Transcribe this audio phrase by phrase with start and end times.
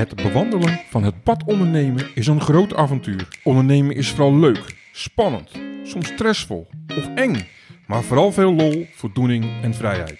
[0.00, 3.28] Het bewandelen van het pad ondernemen is een groot avontuur.
[3.42, 5.50] Ondernemen is vooral leuk, spannend,
[5.84, 6.66] soms stressvol
[6.98, 7.46] of eng,
[7.86, 10.18] maar vooral veel lol, voldoening en vrijheid.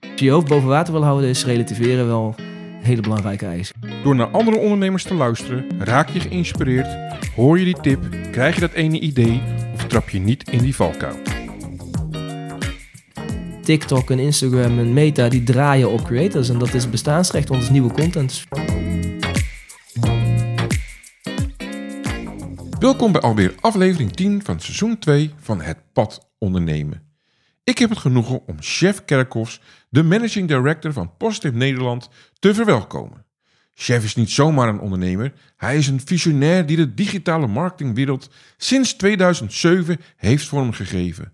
[0.00, 3.72] Als je je hoofd boven water wil houden, is relativeren wel een hele belangrijke eis.
[4.02, 6.88] Door naar andere ondernemers te luisteren, raak je geïnspireerd,
[7.34, 8.00] hoor je die tip,
[8.30, 9.42] krijg je dat ene idee
[9.74, 11.16] of trap je niet in die valkuil.
[13.66, 16.48] TikTok en Instagram en Meta, die draaien op creators.
[16.48, 18.44] En dat is bestaansrecht, want het is nieuwe content.
[22.86, 27.02] Welkom bij alweer aflevering 10 van seizoen 2 van Het Pad Ondernemen.
[27.64, 32.08] Ik heb het genoegen om Chef Kerkhoffs, de managing director van Positive Nederland,
[32.38, 33.24] te verwelkomen.
[33.74, 38.94] Chef is niet zomaar een ondernemer, hij is een visionair die de digitale marketingwereld sinds
[38.94, 41.32] 2007 heeft vormgegeven.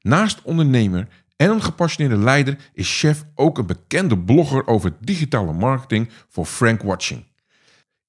[0.00, 6.10] Naast ondernemer en een gepassioneerde leider is Chef ook een bekende blogger over digitale marketing
[6.28, 7.26] voor Frank Watching.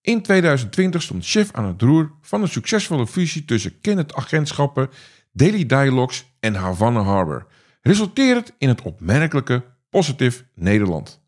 [0.09, 4.89] In 2020 stond Chef aan het roer van een succesvolle fusie tussen Kenneth Agentschappen,
[5.31, 7.47] Daily Dialogues en Havana Harbor,
[7.81, 11.21] resulterend in het opmerkelijke Positive Nederland.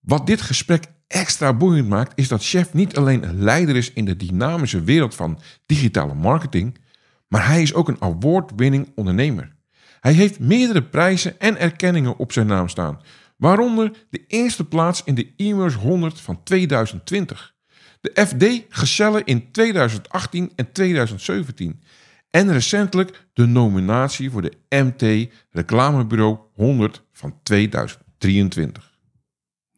[0.00, 4.04] Wat dit gesprek extra boeiend maakt, is dat Chef niet alleen een leider is in
[4.04, 6.78] de dynamische wereld van digitale marketing,
[7.26, 9.56] maar hij is ook een award-winning ondernemer.
[10.00, 13.00] Hij heeft meerdere prijzen en erkenningen op zijn naam staan,
[13.36, 17.56] waaronder de eerste plaats in de e-mails 100 van 2020,
[18.00, 21.82] de FD Gezellen in 2018 en 2017
[22.30, 28.92] en recentelijk de nominatie voor de MT Reclamebureau 100 van 2023.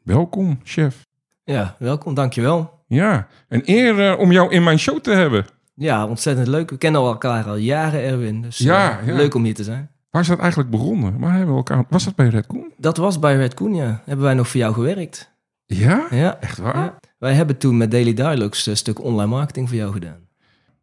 [0.02, 1.06] Welkom, chef.
[1.44, 2.78] Ja, welkom, dankjewel.
[2.86, 5.46] Ja, een eer eh, om jou in mijn show te hebben.
[5.74, 6.70] Ja, ontzettend leuk.
[6.70, 8.42] We kennen elkaar al jaren, Erwin.
[8.42, 9.14] Dus Ja, eh, ja.
[9.14, 9.90] leuk om hier te zijn.
[10.10, 11.18] Waar is dat eigenlijk begonnen?
[11.18, 11.84] Waar hebben we elkaar...
[11.88, 12.72] Was dat bij Red Coon?
[12.76, 14.02] Dat was bij Red Koen, ja.
[14.04, 15.29] Hebben wij nog voor jou gewerkt.
[15.78, 16.06] Ja?
[16.10, 16.40] Ja.
[16.40, 16.76] Echt waar?
[16.76, 16.98] ja.
[17.18, 20.28] Wij hebben toen met Daily Dialogues een stuk online marketing voor jou gedaan.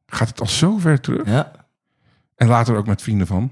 [0.06, 1.26] Gaat het al zo ver terug?
[1.28, 1.52] Ja,
[2.36, 3.52] En later ook met vrienden van.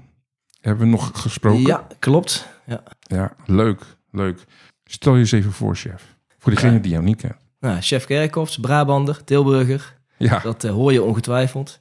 [0.60, 1.60] Hebben we nog gesproken?
[1.62, 2.48] ja klopt.
[2.66, 2.82] Ja.
[3.00, 4.44] Ja, leuk, leuk.
[4.84, 6.16] Stel je eens even voor, chef.
[6.38, 6.78] Voor degene Ja.
[6.78, 7.36] die jou niet kent.
[7.60, 9.94] Nou, chef Kerkhoffs, Brabander, Tilburger.
[10.18, 11.80] Ja, Dat eh, hoor je ongetwijfeld.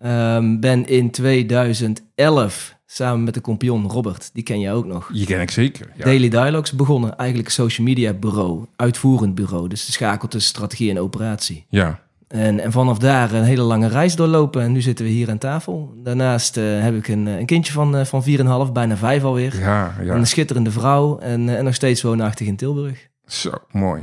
[0.00, 5.24] Ehm, ben in 2011 samen met de kompion Robert, die ken je ook nog, je
[5.24, 5.92] ken ik zeker.
[5.96, 6.04] Ja.
[6.04, 7.16] Daily Dialogues begonnen.
[7.16, 9.68] Eigenlijk social media bureau, uitvoerend bureau.
[9.68, 11.66] Dus de schakel tussen strategie en operatie.
[11.68, 14.62] ja, En, en vanaf daar een hele lange reis doorlopen.
[14.62, 15.94] En nu zitten we hier aan tafel.
[16.02, 19.58] Daarnaast eh, heb ik een, eh, een kindje van, eh, van 4,5, bijna 5 alweer.
[19.58, 20.14] ja, ja.
[20.14, 23.08] Een schitterende vrouw en, en nog steeds woonachtig in Tilburg.
[23.26, 24.02] Zo, mooi.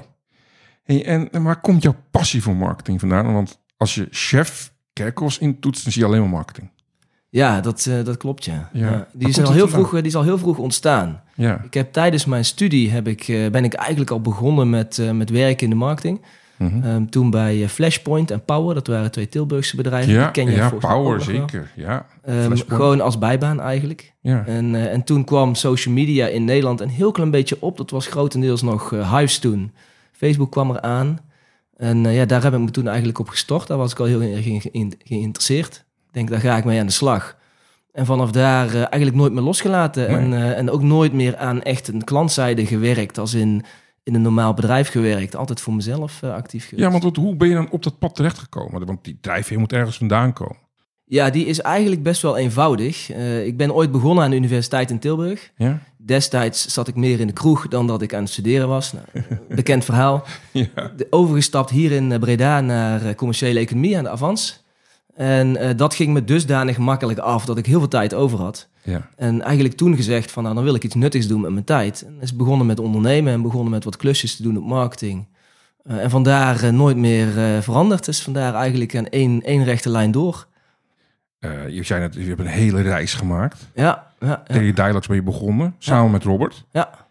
[0.83, 3.33] Hey, en, en waar komt jouw passie voor marketing vandaan?
[3.33, 6.69] Want als je chef Kerkos intoetst, dan zie je alleen maar marketing.
[7.29, 8.69] Ja, dat, eh, dat klopt, ja.
[8.73, 8.79] Ja.
[8.85, 11.21] Ja, Waar die, is al heel vroeg, die is al heel vroeg ontstaan.
[11.35, 14.99] Ja, Ik heb tijdens mijn studie heb ik, eh, ben ik eigenlijk al begonnen met,
[14.99, 16.21] eh, met werken in de marketing.
[16.57, 16.83] Mhm.
[16.83, 20.13] Ehm, toen bij eh, Flashpoint en Power, dat waren twee Tilburgse bedrijven.
[20.13, 21.71] ja, Die ken je ja power zeker.
[21.75, 24.13] Ja, Ehm, gewoon als bijbaan eigenlijk.
[24.21, 24.45] ja.
[24.45, 27.77] En, eh, en toen kwam social media in Nederland een heel klein beetje op.
[27.77, 29.71] Dat was grotendeels nog Hives toen.
[30.11, 31.19] Facebook kwam eraan.
[31.77, 33.67] En eh, ja, daar heb ik me toen eigenlijk op gestort.
[33.67, 35.83] Daar was ik al heel erg in ge- geïnteresseerd.
[36.15, 37.35] Denk, daar ga ik mee aan de slag.
[37.91, 40.07] En vanaf daar eh, eigenlijk nooit meer losgelaten.
[40.11, 40.17] Nee.
[40.17, 43.17] En, eh, en ook nooit meer aan echt een klantzijde gewerkt.
[43.17, 43.63] Als in,
[44.03, 45.35] in een normaal bedrijf gewerkt.
[45.35, 46.83] Altijd voor mezelf eh, actief geweest.
[46.85, 48.85] ja, want wat, hoe ben je dan op dat pad terechtgekomen?
[48.85, 50.57] Want die drijfveer moet ergens vandaan komen.
[51.07, 53.11] Ja, die is eigenlijk best wel eenvoudig.
[53.45, 55.51] Ik ben ooit begonnen aan de universiteit in Tilburg.
[55.57, 55.79] Ja?
[55.97, 58.93] Destijds zat ik meer in de kroeg dan dat ik aan het studeren was.
[58.93, 59.05] Nou,
[59.49, 60.23] bekend verhaal.
[60.51, 60.67] Ja.
[60.97, 64.63] De- Overgestapt hier in Breda naar commerciële economie aan de Avans.
[65.15, 68.67] En eh, dat ging me dusdanig makkelijk af dat ik heel veel tijd over had.
[68.81, 69.09] Ja.
[69.15, 72.01] En eigenlijk toen gezegd van nou, dan wil ik iets nuttigs doen met mijn tijd.
[72.01, 75.27] En is begonnen met ondernemen en begonnen met wat klusjes te doen op marketing.
[75.83, 78.05] Eh, en vandaar eh, nooit meer veranderd.
[78.05, 80.47] Dus vandaar eigenlijk een één, één rechte lijn door.
[81.69, 83.67] Je zei net, je hebt een hele reis gemaakt.
[83.75, 84.43] Ja, ja, ja.
[84.47, 86.65] Daily Dialogues ben je begonnen, samen met Robert.
[86.71, 87.07] ja.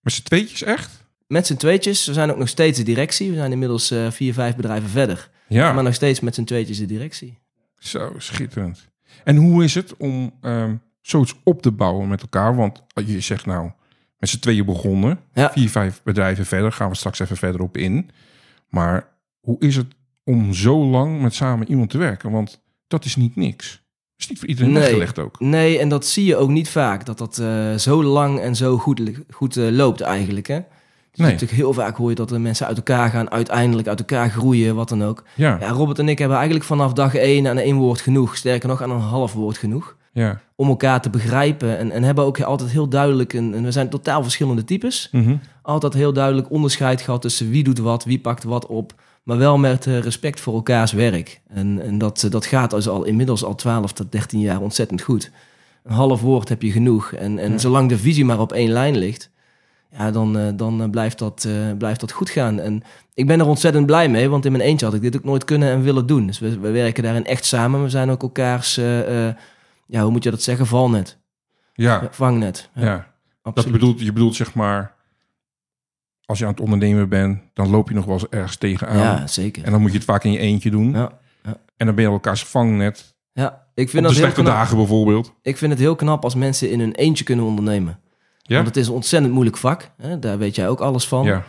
[0.00, 1.04] Met z'n tweetjes echt?
[1.26, 2.06] Met z'n tweetjes.
[2.06, 3.30] We zijn ook nog steeds de directie.
[3.30, 5.28] We zijn inmiddels vier, vijf bedrijven verder.
[5.48, 5.72] Ja.
[5.72, 7.38] Maar nog steeds met z'n tweetjes de directie.
[7.78, 8.88] Zo, schitterend.
[9.24, 12.56] En hoe is het om ehm, zoiets op te bouwen met elkaar?
[12.56, 13.70] Want je zegt nou,
[14.18, 15.20] met z'n tweeën begonnen.
[15.34, 15.50] Ja.
[15.52, 16.72] Vier, vijf bedrijven verder.
[16.72, 18.10] Gaan we straks even verder op in.
[18.68, 19.08] Maar
[19.40, 19.86] hoe is het
[20.24, 22.30] om zo lang met samen iemand te werken?
[22.30, 23.70] Want dat is niet niks.
[23.70, 23.80] Dat
[24.16, 24.82] is niet voor iedereen Nee.
[24.82, 25.40] weggelegd ook.
[25.40, 27.06] Nee, en dat zie je ook niet vaak.
[27.06, 30.46] Dat dat eh, zo lang en zo goed, goed eh, loopt eigenlijk.
[30.46, 30.60] Hè?
[31.18, 31.32] Dus Nee.
[31.34, 33.30] natuurlijk heel vaak hoor je dat er mensen uit elkaar gaan.
[33.30, 35.22] Uiteindelijk uit elkaar groeien, wat dan ook.
[35.34, 38.36] Ja, Ja, Robert en ik hebben eigenlijk vanaf dag één aan één woord genoeg.
[38.36, 39.96] Sterker nog, aan een half woord genoeg.
[40.12, 40.40] Ja.
[40.56, 41.78] om elkaar te begrijpen.
[41.78, 45.08] En, en hebben ook altijd heel duidelijk, een, en we zijn totaal verschillende types.
[45.12, 45.36] Mhm.
[45.62, 48.92] Altijd heel duidelijk onderscheid gehad tussen wie doet wat, wie pakt wat op.
[49.22, 51.40] Maar wel met eh, respect voor elkaars werk.
[51.48, 55.00] En, en dat, eh, dat gaat dus al inmiddels al 12 tot 13 jaar ontzettend
[55.02, 55.30] goed.
[55.84, 57.12] Een half woord heb je genoeg.
[57.12, 57.58] En, en Ja.
[57.58, 59.30] zolang de visie maar op één lijn ligt,
[59.90, 62.60] ja, dan, eh, dan eh, blijft, dat, eh, blijft dat goed gaan.
[62.60, 62.82] En
[63.14, 65.44] ik ben er ontzettend blij mee, want in mijn eentje had ik dit ook nooit
[65.44, 66.26] kunnen en willen doen.
[66.26, 67.82] Dus we, we werken daarin echt samen.
[67.82, 68.74] We zijn ook elkaars,
[69.86, 71.18] ja, hoe moet je dat zeggen, valnet,
[71.74, 72.70] Ja, Ja, vangnet.
[72.74, 72.96] Ja, ja.
[72.96, 73.06] Dat
[73.56, 73.72] absoluut.
[73.80, 74.94] bedoelt, je bedoelt zeg maar,
[76.24, 78.96] als je aan het ondernemen bent, dan loop je nog wel eens ergens tegenaan.
[78.96, 79.64] Ja, zeker.
[79.64, 80.92] En dan moet je het vaak in je eentje doen.
[80.92, 81.18] Ja,
[81.76, 83.14] En dan ben je elkaars vangnet.
[83.32, 84.52] ja, ik Op vind, de dat heel slechte knap.
[84.54, 85.32] dagen bijvoorbeeld.
[85.42, 87.98] ik vind het heel knap als mensen in hun eentje kunnen ondernemen.
[88.48, 88.54] Ja?
[88.54, 89.90] Want het is een ontzettend moeilijk vak.
[90.02, 90.18] Hè?
[90.18, 91.24] Daar weet jij ook alles van.
[91.24, 91.44] Ja,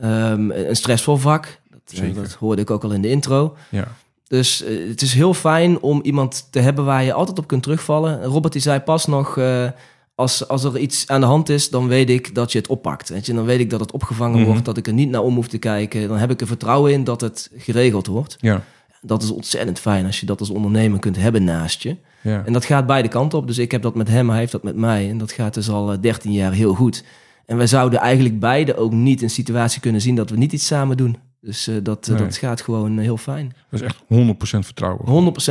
[0.00, 1.58] Ehm, een stressvol vak.
[1.70, 3.56] Dat, eh, dat hoorde ik ook al in de intro.
[3.68, 3.88] ja.
[4.28, 7.62] Dus eh, het is heel fijn om iemand te hebben waar je altijd op kunt
[7.62, 8.24] terugvallen.
[8.24, 9.68] Robert die zei pas nog, eh,
[10.14, 13.08] als, als er iets aan de hand is, dan weet ik dat je het oppakt.
[13.08, 13.34] Weet je?
[13.34, 14.48] Dan weet ik dat het opgevangen Mhm.
[14.48, 16.08] wordt, dat ik er niet naar om hoef te kijken.
[16.08, 18.36] Dan heb ik er vertrouwen in dat het geregeld wordt.
[18.40, 18.62] Ja,
[19.02, 21.96] Dat is ontzettend fijn als je dat als ondernemer kunt hebben naast je.
[22.24, 22.42] Ja.
[22.46, 23.46] En dat gaat beide kanten op.
[23.46, 25.10] Dus ik heb dat met hem, hij heeft dat met mij.
[25.10, 27.04] En dat gaat dus al eh, 13 jaar heel goed.
[27.46, 30.66] En wij zouden eigenlijk beide ook niet een situatie kunnen zien dat we niet iets
[30.66, 31.16] samen doen.
[31.40, 32.24] Dus eh, dat, eh, Nee.
[32.24, 33.52] dat gaat gewoon eh, heel fijn.
[33.52, 35.04] 100% Dat is echt 100% vertrouwen.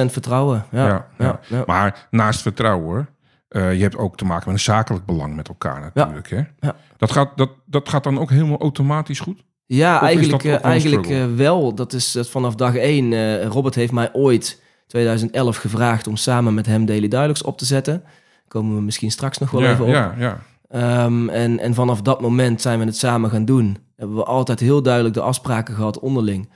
[0.10, 0.66] vertrouwen.
[0.72, 1.40] Ja, Ja, ja, ja.
[1.48, 1.64] ja.
[1.68, 3.10] Maar naast vertrouwen,
[3.48, 6.30] eh, je hebt ook te maken met een zakelijk belang met elkaar natuurlijk.
[6.30, 6.42] Hè?
[6.60, 6.76] Ja.
[6.98, 9.44] Dat, gaat, dat, dat gaat dan ook helemaal automatisch goed?
[9.66, 11.76] Ja, eigenlijk, eh, eigenlijk eh, wel.
[11.76, 13.14] Dat is dat vanaf dag één.
[13.14, 14.62] eh, Robert heeft mij ooit
[14.94, 18.02] 2011 gevraagd om samen met hem Daily Dialogues op te zetten.
[18.04, 18.12] Daar
[18.48, 19.92] komen we misschien straks nog wel ja, even op.
[19.92, 20.40] ja, ja.
[20.70, 23.78] Ehm, en, en vanaf dat moment zijn we het samen gaan doen.
[23.96, 26.50] Hebben we altijd heel duidelijk de afspraken gehad onderling.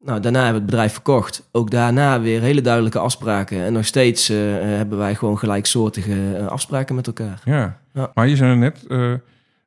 [0.00, 1.48] Nou, daarna hebben we het bedrijf verkocht.
[1.52, 3.62] Ook daarna weer hele duidelijke afspraken.
[3.62, 7.40] En nog steeds eh, hebben wij gewoon gelijksoortige eh, afspraken met elkaar.
[7.44, 7.82] ja.
[7.92, 8.10] Ja.
[8.14, 9.12] Maar je zei er net, eh,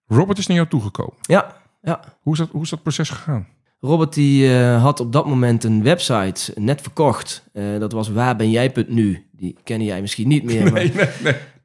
[0.08, 1.14] Robert is naar jou toegekomen.
[1.22, 2.00] Ja, ja.
[2.22, 3.48] Hoe is dat, hoe is dat proces gegaan?
[3.80, 7.44] Robert die eh, had op dat moment een website net verkocht.
[7.54, 9.26] Eh, dat was waarbenjij.nu.
[9.32, 10.64] Die ken jij misschien niet meer.
[10.72, 10.94] maar nee,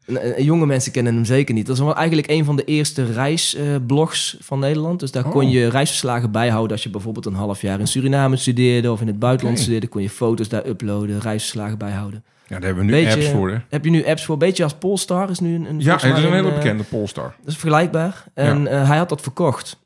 [0.07, 0.45] nee.
[0.45, 1.67] Jonge mensen kennen hem zeker niet.
[1.67, 5.01] Dat is wel eigenlijk een van de eerste reisblogs van Nederland.
[5.01, 5.53] Dus daar kon Oh.
[5.53, 9.19] je reisverslagen bijhouden als je bijvoorbeeld een half jaar in Suriname studeerde of in het
[9.19, 9.87] buitenland studeerde.
[9.87, 12.25] Kon je foto's daar uploaden, reisverslagen bijhouden.
[12.49, 13.57] Ja, daar hebben we nu Beetje- apps voor, hè?
[13.69, 14.37] Heb je nu apps voor?
[14.37, 15.65] Beetje als Polestar is nu een.
[15.69, 17.35] een Ja, het is een hele eh, bekende Polestar.
[17.41, 18.25] Dat is vergelijkbaar.
[18.35, 19.81] En eh, hij had dat verkocht.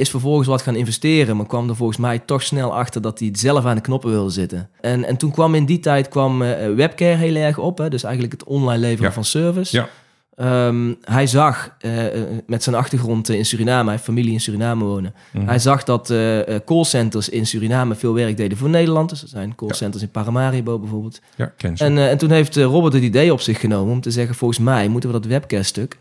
[0.00, 3.28] Is vervolgens wat gaan investeren, maar kwam er volgens mij toch snel achter dat hij
[3.28, 4.68] het zelf aan de knoppen wilde zitten.
[4.80, 7.78] En, en toen kwam in die tijd kwam eh, webcare heel erg op.
[7.78, 7.88] Hè?
[7.88, 9.12] Dus eigenlijk het online leveren Ja.
[9.12, 9.76] van service.
[9.76, 9.88] Ja.
[10.36, 14.40] Ehm, hij zag eh, eh, met zijn achtergrond eh, in Suriname, hij heeft familie in
[14.40, 15.14] Suriname wonen.
[15.32, 15.46] Mhm.
[15.46, 19.10] Hij zag dat eh, eh, callcenters in Suriname veel werk deden voor Nederland.
[19.10, 21.20] Dus er zijn callcenters in Paramaribo bijvoorbeeld.
[21.36, 21.52] Ja.
[21.76, 24.34] En, eh, en toen heeft eh, Robert het idee op zich genomen om te zeggen:
[24.34, 25.98] volgens mij moeten we dat webcare-stuk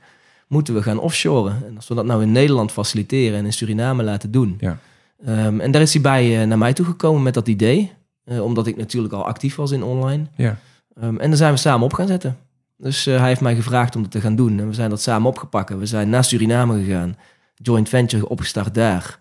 [0.49, 1.63] moeten we gaan offshoren.
[1.67, 4.57] En als we dat nou in Nederland faciliteren en in Suriname laten doen.
[4.59, 4.77] Ja.
[5.25, 8.67] Ehm, en daar is hij bij eh, naar mij toegekomen met dat idee, Eh, omdat
[8.67, 10.25] ik natuurlijk al actief was in online.
[10.35, 10.57] Ja.
[11.01, 12.37] Ehm, en daar zijn we samen op gaan zetten.
[12.77, 14.59] Dus eh, hij heeft mij gevraagd om dat te gaan doen.
[14.59, 15.77] En we zijn dat samen opgepakt.
[15.77, 17.17] We zijn naar Suriname gegaan.
[17.55, 19.19] Joint venture opgestart daar.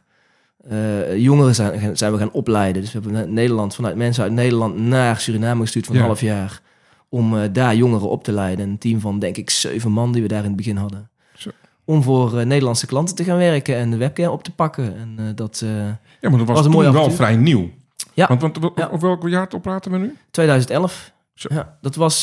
[1.16, 2.82] Jongeren zijn, zijn we gaan opleiden.
[2.82, 6.60] Dus we hebben Nederland, vanuit mensen uit Nederland naar Suriname gestuurd voor een half jaar.
[7.08, 8.68] Om daar jongeren op te leiden.
[8.68, 11.10] Een team van denk ik zeven man die we daar in het begin hadden.
[11.38, 11.50] Zo.
[11.84, 14.96] Om voor eh, Nederlandse klanten te gaan werken en de webcam op te pakken.
[14.96, 17.70] En eh, dat eh, Ja, maar dat was, was toen wel vrij nieuw.
[18.14, 18.26] Ja.
[18.28, 18.88] Want, want Ja.
[18.92, 20.16] op welk jaar praten we nu?
[20.30, 21.12] 2011.
[21.34, 21.48] Zo.
[21.54, 22.20] Ja, dat was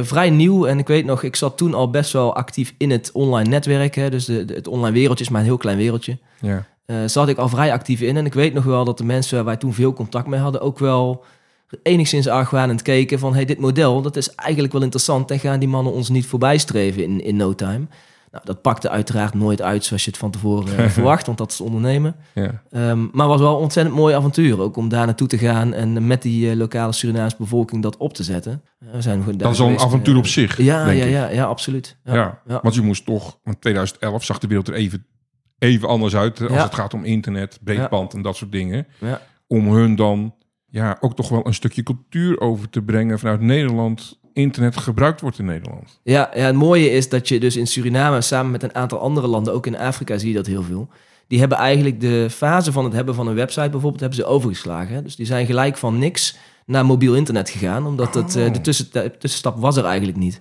[0.00, 0.66] vrij nieuw.
[0.66, 3.94] En ik weet nog, ik zat toen al best wel actief in het online netwerk.
[3.94, 4.10] Hè.
[4.10, 6.18] Dus de, de- het online wereldje is maar een heel klein wereldje.
[6.40, 6.64] Ja.
[7.06, 8.16] Zat ik al vrij actief in.
[8.16, 10.60] En ik weet nog wel dat de mensen waar wij toen veel contact mee hadden...
[10.60, 11.24] ook wel
[11.82, 13.34] enigszins argwanend keken van...
[13.34, 15.30] hey, dit model, dat is eigenlijk wel interessant...
[15.30, 17.86] en gaan die mannen ons niet voorbij streven in, in no time.
[18.30, 21.26] Nou, dat pakte uiteraard nooit uit zoals je het van tevoren eh, verwacht...
[21.26, 22.16] want dat is ondernemen.
[22.34, 22.62] ja.
[22.70, 24.60] Ehm, maar was wel een ontzettend mooi avontuur.
[24.60, 28.14] Ook om daar naartoe te gaan en met die eh, lokale Surinaamse bevolking dat op
[28.14, 28.62] te zetten.
[28.80, 31.04] Eh, we zijn gewoon daar Dat is al een avontuur op zich, Ja, denk ja,
[31.04, 31.10] ik.
[31.10, 31.96] ja, ja, absoluut.
[32.04, 32.58] Ja, Ja, ja.
[32.62, 35.06] want je moest toch, want 2011 zag de wereld er even,
[35.58, 38.86] even anders uit als het gaat om internet, breedband en dat soort dingen.
[38.98, 39.20] Ja.
[39.46, 40.34] Om hun dan
[40.70, 44.18] ja, ook toch wel een stukje cultuur over te brengen vanuit Nederland.
[44.32, 46.00] Internet gebruikt wordt in Nederland.
[46.02, 49.26] Ja, ja, het mooie is dat je dus in Suriname samen met een aantal andere
[49.26, 50.88] landen, ook in Afrika zie je dat heel veel.
[51.26, 54.94] Die hebben eigenlijk de fase van het hebben van een website bijvoorbeeld, hebben ze overgeslagen.
[54.94, 55.02] hè.
[55.02, 58.52] Dus die zijn gelijk van niks naar mobiel internet gegaan, omdat eh, Oh.
[58.52, 60.40] de tussen, de tussenstap was er eigenlijk niet.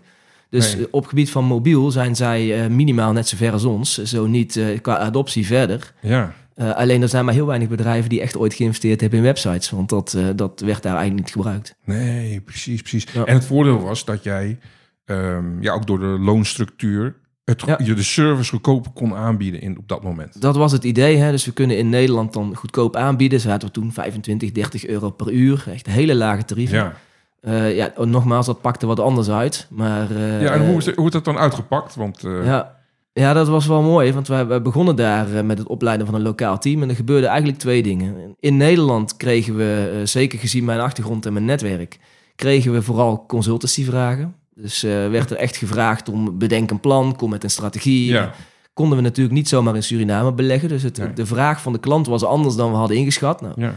[0.50, 0.88] Dus Nee.
[0.92, 4.56] op gebied van mobiel zijn zij eh, minimaal net zo ver als ons, zo niet
[4.56, 5.94] eh, qua adoptie verder.
[6.02, 9.26] Ja, Eh, alleen er zijn maar heel weinig bedrijven die echt ooit geïnvesteerd hebben in
[9.26, 11.76] websites, want dat, eh, dat werd daar eigenlijk niet gebruikt.
[11.84, 13.08] nee, precies, precies.
[13.14, 13.26] Ja.
[13.26, 14.60] En het voordeel was dat jij
[15.06, 17.80] ehm, ja, ook door de loonstructuur, het, Ja.
[17.84, 20.42] je de service goedkoper kon aanbieden in, op dat moment.
[20.42, 21.18] Dat was het idee.
[21.18, 21.32] Hè?
[21.32, 23.40] Dus we kunnen in Nederland dan goedkoop aanbieden.
[23.40, 25.66] Zaten we toen 25, 30 euro per uur.
[25.74, 26.78] Echt hele lage tarieven.
[26.78, 26.94] Ja,
[27.42, 29.68] Eh, ja, nogmaals, dat pakte wat anders uit.
[29.70, 31.96] Maar, ja en hoe is, hoe is dat dan uitgepakt?
[31.96, 32.77] Want ja,
[33.20, 34.14] ja, dat was wel mooi.
[34.14, 36.82] Want wij, wij begonnen daar eh, met het opleiden van een lokaal team.
[36.82, 38.36] En er gebeurden eigenlijk twee dingen.
[38.40, 42.00] In Nederland kregen we, eh, zeker gezien mijn achtergrond en mijn netwerk...
[42.36, 44.36] kregen we vooral consultancyvragen.
[44.56, 48.12] Dus eh, werd er echt gevraagd om bedenk een plan, kom met een strategie.
[48.12, 48.32] ja,
[48.74, 50.70] Konden we natuurlijk niet zomaar in Suriname beleggen.
[50.70, 51.14] Dus het, Nee.
[51.14, 53.42] de vraag van de klant was anders dan we hadden ingeschat.
[53.42, 53.74] Nou, ja.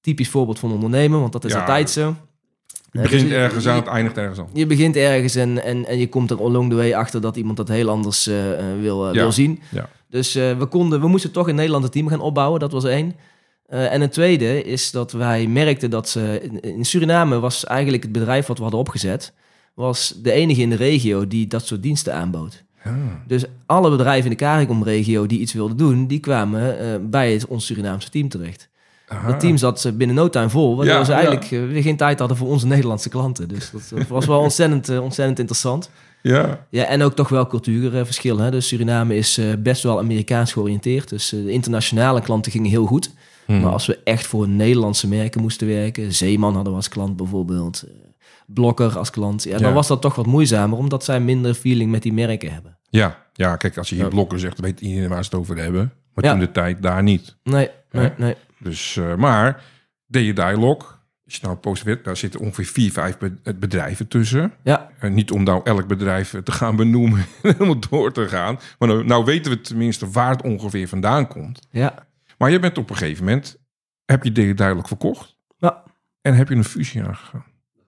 [0.00, 2.14] typisch voorbeeld van ondernemen, want dat is Ja, altijd zo.
[2.92, 4.48] Je Eh, begint dus ergens je- aan, het eindigt ergens aan.
[4.52, 7.56] Je begint ergens en, en, en je komt er along the way achter dat iemand
[7.56, 9.20] dat heel anders eh, eh, wil, eh, Ja.
[9.20, 9.60] wil zien.
[9.70, 9.88] Ja.
[10.08, 13.14] Dus we, konden, we moesten toch in Nederland het team gaan opbouwen, dat was één.
[13.66, 16.40] En een tweede is dat wij merkten dat ze...
[16.42, 19.32] In, in Suriname was eigenlijk het bedrijf wat we hadden opgezet...
[19.74, 22.64] was de enige in de regio die dat soort diensten aanbood.
[22.84, 23.22] Ja.
[23.26, 26.06] Dus alle bedrijven in de CARICOM-regio die iets wilden doen...
[26.06, 28.68] die kwamen bij het, ons Surinaamse team terecht.
[29.12, 29.26] Aha.
[29.30, 31.96] Het team zat eh, binnen no time vol, waardoor Ja, ze eigenlijk eh, weer geen
[31.96, 33.48] tijd hadden voor onze Nederlandse klanten.
[33.48, 35.90] Dus dat eh, was wel ontzettend, ontzettend interessant.
[36.22, 38.44] Ja, Ja, en ook toch wel cultuurverschillen.
[38.44, 38.50] hè.
[38.50, 41.08] Dus Suriname is best wel Amerikaans georiënteerd.
[41.08, 43.10] Dus de internationale klanten gingen heel goed.
[43.46, 43.60] Hmm.
[43.60, 46.12] Maar als we echt voor Nederlandse merken moesten werken...
[46.12, 47.84] Zeeman hadden we als klant bijvoorbeeld...
[48.46, 49.42] Blokker als klant.
[49.44, 49.74] Ja, dan Ja.
[49.74, 50.78] was dat toch wat moeizamer...
[50.78, 52.76] omdat zij minder feeling met die merken hebben.
[52.90, 54.10] ja, ja, kijk, als je hier Ja.
[54.10, 55.92] blokken zegt, weet iedereen waar ze het over hebben.
[56.14, 56.30] Maar Ja.
[56.30, 57.36] toen de tijd daar niet.
[57.44, 58.34] Nee, nee, nee.
[58.62, 59.64] Dus, eh, maar
[60.06, 64.52] je dialog, als je nou werd, daar zitten ongeveer vier, vijf eh, bedrijven tussen.
[64.62, 68.58] Ja, En niet om nou elk bedrijf te gaan benoemen en helemaal door te gaan.
[68.78, 71.66] Maar nou, nou weten we tenminste waar het ongeveer vandaan komt.
[71.70, 72.06] ja,
[72.38, 73.56] Maar je bent op een gegeven moment,
[74.04, 75.82] heb je Data Dialog verkocht ja.
[76.20, 77.44] en heb je een fusie aangegaan.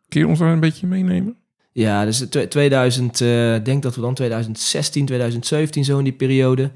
[0.09, 1.37] Kun je ons daar een beetje meenemen?
[1.73, 6.13] Ja, dus tw- 2000, eh, ik denk dat we dan 2016, 2017 zo in die
[6.13, 6.73] periode.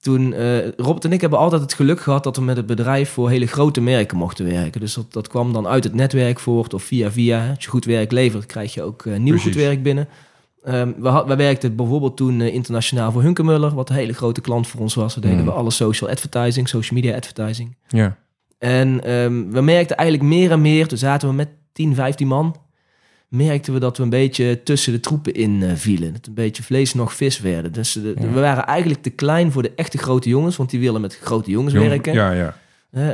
[0.00, 3.10] Toen, eh, Robert en ik hebben altijd het geluk gehad dat we met het bedrijf
[3.10, 4.80] voor hele grote merken mochten werken.
[4.80, 7.48] Dus dat, dat kwam dan uit het netwerk voort of via via.
[7.54, 9.52] Als je goed werk levert, krijg je ook eh, nieuw Precies.
[9.52, 10.08] goed werk binnen.
[10.64, 14.40] Ehm, we, had, we werkten bijvoorbeeld toen eh, internationaal voor Hunkemuller, wat een hele grote
[14.40, 15.14] klant voor ons was.
[15.14, 15.44] We deden Mm.
[15.44, 17.76] we alle social advertising, social media advertising.
[17.88, 18.16] Ja.
[18.58, 22.56] En ehm, we merkten eigenlijk meer en meer, toen zaten we met 10, 15 man,
[23.30, 26.12] merkten we dat we een beetje tussen de troepen in eh, vielen.
[26.12, 27.72] Dat een beetje vlees nog vis werden.
[27.72, 28.28] Dus de- Ja.
[28.32, 31.50] we waren eigenlijk te klein voor de echte grote jongens, want die willen met grote
[31.50, 32.12] jongens Jong- werken.
[32.12, 32.54] Ja, ja.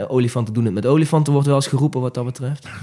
[0.09, 2.67] Olifanten doen het met olifanten, wordt wel eens geroepen wat dat betreft.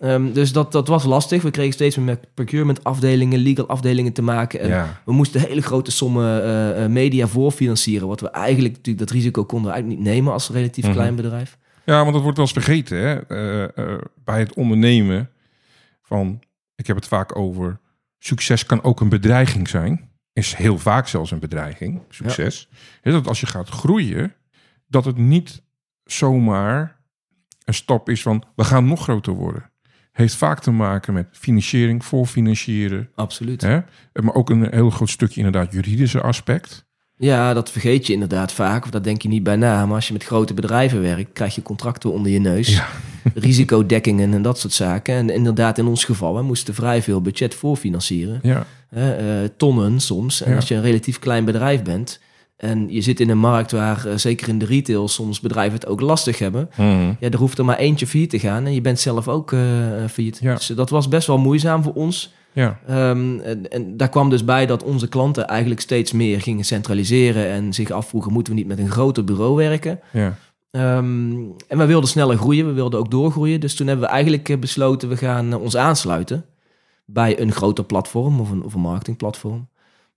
[0.00, 1.42] Ehm, dus dat, dat was lastig.
[1.42, 4.60] We kregen steeds meer met procurement afdelingen, legal afdelingen te maken.
[4.60, 5.00] En ja.
[5.04, 6.44] we moesten hele grote sommen
[6.76, 8.08] eh, media voorfinancieren.
[8.08, 10.92] Wat we eigenlijk, natuurlijk, dat risico konden eigenlijk niet nemen als relatief Mhm.
[10.92, 11.58] klein bedrijf.
[11.84, 13.16] Ja, want dat wordt wel eens vergeten hè?
[14.24, 15.30] Bij het ondernemen.
[16.02, 16.40] Van,
[16.78, 17.80] ik heb het vaak over,
[18.18, 20.10] succes kan ook een bedreiging zijn.
[20.32, 22.68] Is heel vaak zelfs een bedreiging, succes.
[23.02, 24.34] Dat als je gaat groeien,
[24.86, 25.62] dat het niet
[26.04, 27.00] zomaar
[27.64, 29.70] een stap is van, we gaan nog groter worden.
[30.12, 33.10] Heeft vaak te maken met financiering, voorfinancieren.
[33.14, 33.60] Absoluut.
[33.60, 33.80] Hè?
[34.12, 36.87] Maar ook een heel groot stukje inderdaad juridische aspect.
[37.18, 39.86] Ja, dat vergeet je inderdaad vaak, of daar denk je niet bij na.
[39.86, 42.74] Maar als je met grote bedrijven werkt, krijg je contracten onder je neus.
[42.76, 42.86] Ja.
[43.34, 45.14] Risicodekkingen en dat soort zaken.
[45.14, 48.40] En inderdaad, in ons geval, we moesten vrij veel budget voorfinancieren.
[48.42, 49.04] Ja, eh,
[49.56, 50.42] tonnen soms.
[50.42, 50.56] En Ja.
[50.56, 52.20] als je een relatief klein bedrijf bent...
[52.56, 55.08] en je zit in een markt waar, eh, zeker in de retail...
[55.08, 56.70] soms bedrijven het ook lastig hebben...
[56.76, 57.12] Mhm.
[57.20, 58.66] ja, er hoeft er maar eentje failliet te gaan...
[58.66, 59.60] en je bent zelf ook eh
[60.10, 60.38] failliet.
[60.40, 60.54] Ja.
[60.54, 62.32] Dus dat was best wel moeizaam voor ons...
[62.58, 62.80] ja.
[62.86, 67.46] Ehm, en, en daar kwam dus bij dat onze klanten eigenlijk steeds meer gingen centraliseren
[67.46, 70.00] en zich afvroegen: moeten we niet met een groter bureau werken?
[70.12, 70.36] ja.
[70.70, 71.36] Ehm,
[71.68, 73.60] en we wilden sneller groeien, we wilden ook doorgroeien.
[73.60, 76.44] Dus toen hebben we eigenlijk eh, besloten: we gaan eh, ons aansluiten
[77.04, 79.68] bij een groter platform of een, of een marketingplatform.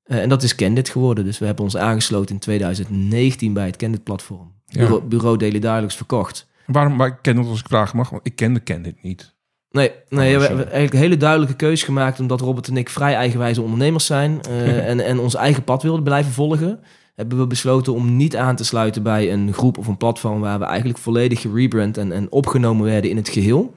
[0.04, 1.24] Eh, en dat is Candid geworden.
[1.24, 4.52] Dus we hebben ons aangesloten in 2019 bij het Candid-platform.
[4.66, 4.80] Ja.
[4.80, 6.50] Bureau, bureau Daily verkocht.
[6.66, 9.36] Waarom, maar ik ken het als ik vragen mag, want ik kende ken dit niet.
[9.72, 12.20] Nee, nee Oh, we hebben eigenlijk een hele duidelijke keuze gemaakt...
[12.20, 14.42] omdat Robert en ik vrij eigenwijze ondernemers zijn...
[14.42, 16.80] eh, en, en ons eigen pad wilden blijven volgen...
[17.16, 20.40] hebben we besloten om niet aan te sluiten bij een groep of een platform...
[20.40, 23.74] waar we eigenlijk volledig gerebrand en, en opgenomen werden in het geheel...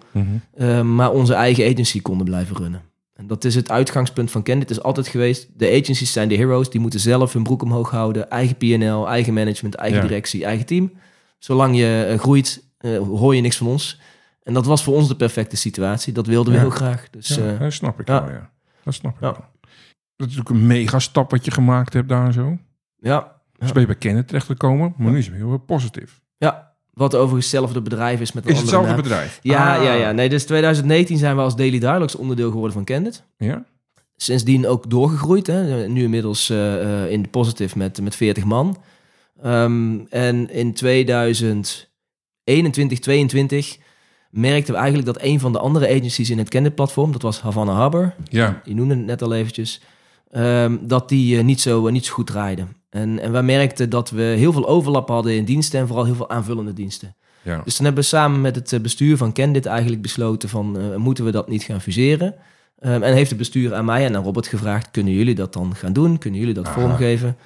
[0.54, 2.82] eh, maar onze eigen agency konden blijven runnen.
[3.14, 4.70] En dat is het uitgangspunt van Candid.
[4.70, 6.70] is altijd geweest, de agencies zijn de heroes...
[6.70, 8.30] die moeten zelf hun broek omhoog houden...
[8.30, 10.06] eigen P&L, eigen management, eigen Ja.
[10.06, 10.92] directie, eigen team.
[11.38, 14.00] Zolang je eh, groeit, eh, hoor je niks van ons...
[14.44, 16.12] En dat was voor ons de perfecte situatie.
[16.12, 16.64] Dat wilden we Ja.
[16.64, 17.10] heel graag.
[17.10, 18.24] Dus ja, eh, dat snap ik ja.
[18.24, 18.50] wel, ja.
[18.84, 19.32] Dat snap ik Ja.
[19.32, 19.44] wel.
[20.16, 22.58] Dat is natuurlijk een mega stap wat je gemaakt hebt daar zo.
[22.96, 26.20] ja, Dus ben je bij Kenneth terechtgekomen, maar nu is het heel positief.
[26.36, 29.08] ja, wat overigens hetzelfde bedrijf is met een Is andere hetzelfde naam.
[29.10, 29.38] bedrijf?
[29.42, 30.12] Ja, Ah, ja, ja.
[30.12, 33.24] Nee, dus 2019 zijn we als Daily Dialogues onderdeel geworden van Candid.
[33.38, 33.64] Ja?
[34.16, 35.46] sindsdien ook doorgegroeid.
[35.46, 35.88] Hè.
[35.88, 38.82] Nu inmiddels uh, in de positive met, met 40 man.
[39.44, 43.78] Um, en in 2021, 2022
[44.34, 47.72] merkten we eigenlijk dat een van de andere agencies in het Candid-platform, dat was Havana
[47.72, 48.60] Harbor, ja.
[48.64, 49.80] die noemde het net al eventjes,
[50.36, 52.64] um, dat die uh, niet, zo, uh, niet zo goed draaide.
[52.90, 56.14] En, en wij merkten dat we heel veel overlap hadden in diensten en vooral heel
[56.14, 57.14] veel aanvullende diensten.
[57.42, 57.60] Ja.
[57.64, 61.24] Dus dan hebben we samen met het bestuur van Candid eigenlijk besloten van uh, moeten
[61.24, 62.34] we dat niet gaan fuseren.
[62.80, 65.74] Um, en heeft het bestuur aan mij en aan Robert gevraagd, kunnen jullie dat dan
[65.74, 66.18] gaan doen?
[66.18, 66.80] Kunnen jullie dat Aha.
[66.80, 67.36] vormgeven?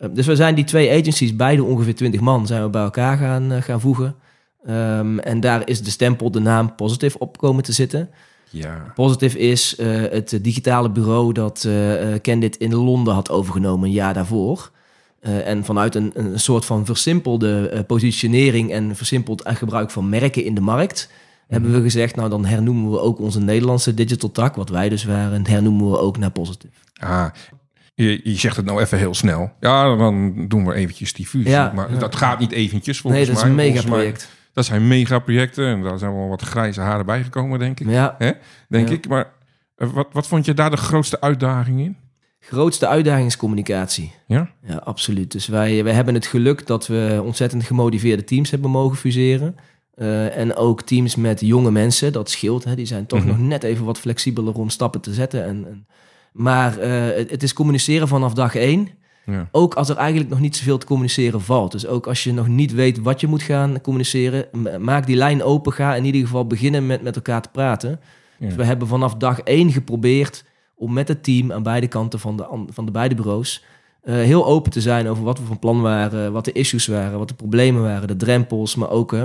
[0.00, 3.16] Uh, dus we zijn die twee agencies, beide ongeveer 20 man, zijn we bij elkaar
[3.16, 4.14] gaan, uh, gaan voegen.
[4.68, 8.10] Um, en daar is de stempel, de naam Positive op komen te zitten.
[8.50, 8.92] Ja.
[8.94, 14.14] Positive is uh, het digitale bureau dat uh, Candid in Londen had overgenomen een jaar
[14.14, 14.70] daarvoor.
[15.20, 20.54] Uh, en vanuit een, een soort van versimpelde positionering en versimpeld gebruik van merken in
[20.54, 21.10] de markt...
[21.10, 21.52] Mm.
[21.52, 25.04] hebben we gezegd, nou dan hernoemen we ook onze Nederlandse digital tak, wat wij dus
[25.04, 26.72] waren, hernoemen we ook naar Positive.
[26.96, 27.26] Ah,
[27.94, 29.50] je, je, zegt het nou even heel snel.
[29.60, 31.50] Ja, dan doen we eventjes die fusie.
[31.50, 31.98] Ja, maar ja.
[31.98, 33.50] dat gaat niet eventjes volgens Nee, dat is mij.
[33.50, 34.28] een mij- megaproject.
[34.56, 37.88] Dat zijn megaprojecten en daar zijn wel wat grijze haren bijgekomen, denk ik.
[37.88, 38.30] Ja, Hè?
[38.68, 38.94] Denk Ja.
[38.94, 39.08] ik.
[39.08, 39.32] Maar
[39.76, 41.96] eh, wat, wat vond je daar de grootste uitdaging in?
[42.40, 44.12] grootste uitdaging is communicatie.
[44.26, 44.50] Ja?
[44.62, 45.32] Ja, absoluut.
[45.32, 49.56] Dus wij, wij hebben het geluk dat we ontzettend gemotiveerde teams hebben mogen fuseren.
[49.94, 52.64] Eh, en ook teams met jonge mensen, dat scheelt.
[52.64, 52.74] Hè.
[52.74, 53.28] Die zijn toch Mhm.
[53.28, 55.44] nog net even wat flexibeler om stappen te zetten.
[55.44, 55.86] En, en,
[56.32, 58.88] maar eh, het, het is communiceren vanaf dag één.
[59.26, 59.48] Ja.
[59.52, 61.72] Ook als er eigenlijk nog niet zoveel te communiceren valt.
[61.72, 65.16] Dus ook als je nog niet weet wat je moet gaan communiceren, ma- maak die
[65.16, 65.72] lijn open.
[65.72, 68.00] Ga in ieder geval beginnen met met elkaar te praten.
[68.38, 68.46] Ja.
[68.46, 72.36] Dus we hebben vanaf dag één geprobeerd om met het team aan beide kanten van
[72.36, 73.64] de, an- van de beide bureaus
[74.02, 77.18] eh, heel open te zijn over wat we van plan waren, wat de issues waren,
[77.18, 79.16] wat de problemen waren, de drempels, maar ook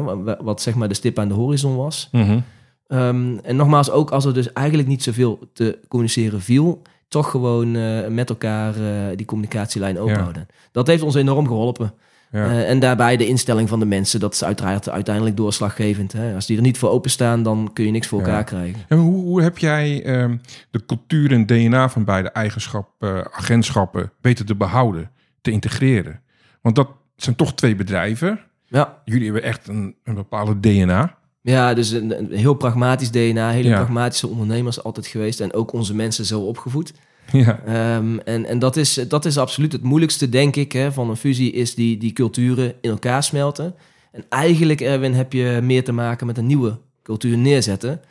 [0.41, 2.09] wat, zeg maar de stip aan de horizon was.
[2.11, 2.39] Mhm.
[2.87, 6.81] Ehm, en nogmaals, ook als er dus eigenlijk niet zoveel te communiceren viel,
[7.11, 10.47] toch gewoon eh, met elkaar eh, die communicatielijn openhouden.
[10.71, 11.93] Dat heeft ons enorm geholpen.
[12.31, 12.45] Ja.
[12.45, 16.11] Eh, en daarbij de instelling van de mensen, dat is uiteraard uiteindelijk doorslaggevend.
[16.11, 16.35] Hè?
[16.35, 18.25] Als die er niet voor openstaan, dan kun je niks voor Ja.
[18.25, 18.81] elkaar krijgen.
[18.87, 20.37] En hoe, hoe heb jij ehm,
[20.71, 26.21] de cultuur en DNA van beide eigenschappen, agentschappen weten te behouden, te integreren?
[26.61, 28.39] Want dat zijn toch twee bedrijven.
[28.67, 31.17] Ja, Jullie hebben echt een, een bepaalde DNA.
[31.41, 33.75] Ja dus een, een heel pragmatisch DNA, hele Ja.
[33.75, 35.39] pragmatische ondernemers altijd geweest.
[35.39, 36.93] En ook onze mensen zo opgevoed.
[37.31, 37.59] Ja.
[37.65, 41.15] Ehm, en en dat, is, dat is absoluut het moeilijkste, denk ik, hè, van een
[41.17, 43.75] fusie, is die, die culturen in elkaar smelten.
[44.11, 48.01] En eigenlijk, Erwin, heb je meer te maken met een nieuwe cultuur neerzetten.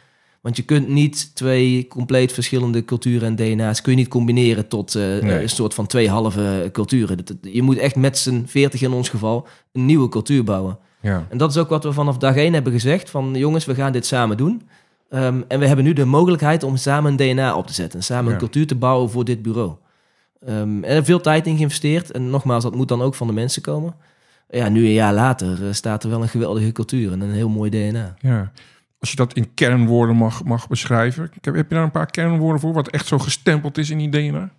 [0.40, 4.94] Want je kunt niet twee compleet verschillende culturen en DNA's kun je niet combineren tot
[4.94, 5.42] eh, Nee.
[5.42, 7.18] een soort van twee halve culturen.
[7.42, 10.78] Je moet echt met z'n veertig in ons geval een nieuwe cultuur bouwen.
[11.00, 11.26] Ja.
[11.28, 13.10] En dat is ook wat we vanaf dag één hebben gezegd.
[13.10, 14.62] Van jongens, we gaan dit samen doen.
[15.10, 18.02] Ehm, en we hebben nu de mogelijkheid om samen een DNA op te zetten.
[18.02, 18.32] Samen Ja.
[18.32, 19.72] een cultuur te bouwen voor dit bureau.
[20.46, 22.10] Ehm, en er veel tijd in geïnvesteerd.
[22.10, 23.94] En nogmaals, dat moet dan ook van de mensen komen.
[24.50, 27.48] Ja, nu een jaar later eh, staat er wel een geweldige cultuur en een heel
[27.48, 28.14] mooi DNA.
[28.20, 28.52] ja.
[29.00, 31.30] Als je dat in kernwoorden mag, mag beschrijven.
[31.40, 32.72] Heb, heb je daar een paar kernwoorden voor?
[32.72, 34.50] Wat echt zo gestempeld is in die DNA?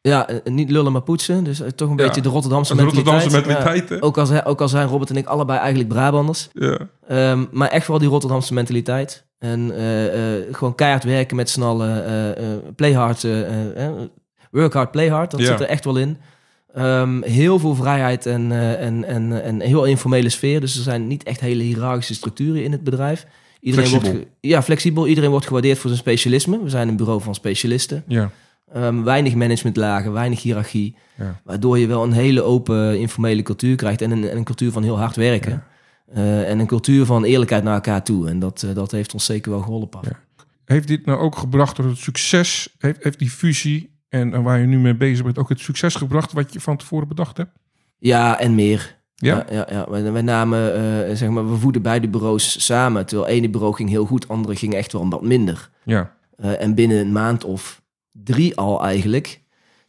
[0.00, 1.44] Ja, eh, niet lullen maar poetsen.
[1.44, 3.14] Dus eh, toch een Ja, beetje de Rotterdamse De mentaliteit.
[3.22, 3.94] Rotterdamse mentaliteit, hè?
[3.94, 6.48] Ja, ook, al zijn, ook al zijn Robert en ik allebei eigenlijk Brabanders.
[6.52, 6.78] Ja.
[7.08, 9.26] Ehm, maar echt wel die Rotterdamse mentaliteit.
[9.38, 12.04] En eh, eh, gewoon keihard werken met z'n allen.
[12.06, 13.92] eh, eh, play hard, eh, eh,
[14.50, 15.30] work hard, play hard.
[15.30, 15.46] Dat Ja.
[15.46, 16.16] zit er echt wel in.
[16.74, 20.60] Ehm, heel veel vrijheid en, eh, en, en, en heel informele sfeer.
[20.60, 23.26] Dus er zijn niet echt hele hiërarchische structuren in het bedrijf.
[23.60, 24.12] Iedereen Flexibel.
[24.18, 25.06] Wordt ja, flexibel.
[25.06, 26.62] Iedereen wordt gewaardeerd voor zijn specialisme.
[26.62, 28.04] We zijn een bureau van specialisten.
[28.06, 28.30] Ja.
[28.72, 30.96] Ehm, weinig managementlagen, weinig hiërarchie.
[31.14, 31.40] Ja.
[31.44, 34.02] Waardoor je wel een hele open, informele cultuur krijgt.
[34.02, 35.64] En een, en een cultuur van heel hard werken.
[36.12, 38.28] Eh, en een cultuur van eerlijkheid naar elkaar toe.
[38.28, 40.00] En dat, eh, dat heeft ons zeker wel geholpen.
[40.02, 40.18] Ja.
[40.64, 42.74] Heeft dit nou ook gebracht door het succes?
[42.78, 45.94] Heeft, heeft die fusie en, en waar je nu mee bezig bent ook het succes
[45.94, 47.50] gebracht wat je van tevoren bedacht hebt?
[47.98, 48.96] Ja, en meer.
[49.14, 49.44] Ja?
[49.48, 49.90] Ja, ja, ja.
[49.90, 53.06] Wij, wij namen, eh, zeg maar, we voeden beide bureaus samen.
[53.06, 55.70] Terwijl ene bureau ging heel goed, andere ging echt wel wat minder.
[55.84, 56.16] Ja.
[56.36, 57.82] En binnen een maand of
[58.24, 59.40] drie al eigenlijk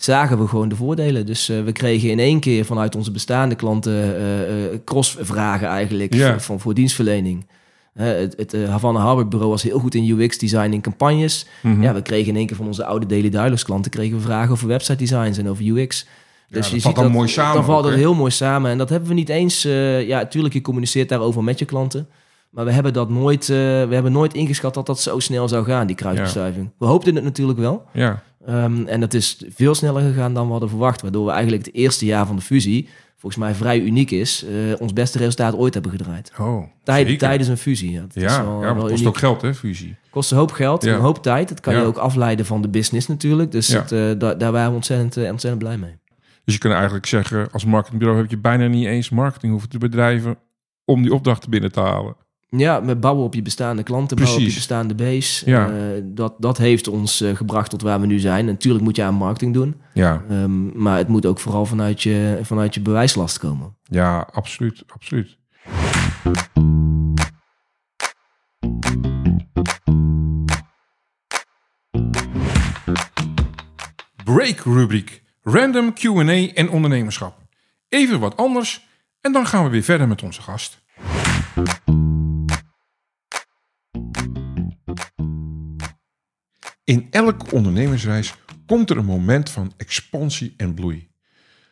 [0.02, 1.26] zagen we gewoon de voordelen.
[1.26, 6.32] Dus eh, we kregen in één keer vanuit onze bestaande klanten eh, cross-vragen eigenlijk Ja.
[6.32, 7.46] voor, van, voor dienstverlening.
[7.94, 11.46] Het het eh, Havana Harbor bureau was heel goed in UX-design in campagnes.
[11.62, 11.82] Mhm.
[11.82, 14.52] Ja, we kregen in één keer van onze oude Daily Dialogues klanten kregen we vragen
[14.52, 16.06] over website designs en over UX.
[16.50, 17.96] dat valt dan mooi samen Dan valt hè?
[17.96, 18.72] heel mooi samen.
[18.72, 19.62] En dat hebben we niet eens...
[19.62, 22.08] ja, natuurlijk, je communiceert daarover met je klanten.
[22.50, 25.66] Maar we hebben dat nooit, eh, we hebben nooit ingeschat dat dat zo snel zou
[25.66, 26.72] gaan, die kruisbestuiving.
[26.78, 27.86] We hoopten het natuurlijk wel.
[27.94, 28.24] Ja.
[28.46, 31.02] Ehm, en dat is veel sneller gegaan dan we hadden verwacht.
[31.02, 34.82] Waardoor we eigenlijk het eerste jaar van de fusie volgens mij vrij uniek is, eh,
[34.82, 36.32] ons beste resultaat ooit hebben gedraaid.
[36.40, 37.92] Oh, Tijd, tijdens een fusie.
[37.92, 39.08] Ja, dat is Ja, wel- ja, kost uniek.
[39.08, 39.96] ook geld, hè, fusie.
[40.10, 40.94] Kost een hoop geld, Ja.
[40.94, 41.50] een hoop tijd.
[41.50, 43.52] Dat kan je ook afleiden van de business natuurlijk.
[43.52, 45.98] Dus het, eh, da- daar waren we ontzettend, ontzettend blij mee.
[46.46, 49.78] Dus je kan eigenlijk zeggen, als marketingbureau heb je bijna niet eens marketing hoeven te
[49.78, 50.38] bedrijven
[50.86, 52.16] om die opdrachten binnen te halen.
[52.50, 55.50] Ja, met bouwen op je bestaande klanten, bouwen op je bestaande base.
[55.50, 55.70] Ja.
[55.70, 58.46] Eh, dat, dat heeft ons eh, gebracht tot waar we nu zijn.
[58.46, 59.82] Natuurlijk moet je aan marketing doen.
[59.94, 63.76] Ja, Ehm, maar het moet ook vooral vanuit je, vanuit je bewijslast komen.
[63.84, 65.38] ja, absoluut, absoluut.
[74.24, 75.22] Break rubriek.
[75.44, 77.38] Random Q&A en ondernemerschap.
[77.90, 78.88] Even wat anders
[79.22, 80.82] en dan gaan we weer verder met onze gast.
[86.90, 88.34] In elke ondernemersreis
[88.66, 91.10] komt er een moment van expansie en bloei.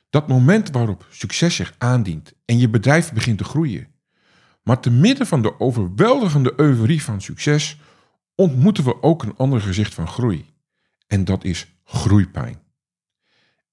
[0.09, 3.87] Dat moment waarop succes zich aandient en je bedrijf begint te groeien.
[4.63, 7.77] Maar te midden van de overweldigende euforie van succes
[8.35, 10.45] ontmoeten we ook een ander gezicht van groei.
[11.07, 12.59] En dat is groeipijn.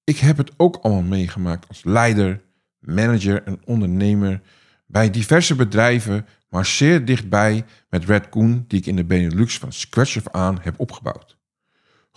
[0.03, 2.41] Ik heb het ook allemaal meegemaakt als leider,
[2.79, 4.41] manager en ondernemer
[4.85, 8.31] bij diverse bedrijven, maar zeer dichtbij met Red
[8.67, 11.34] die ik in de Benelux van scratch af aan heb opgebouwd.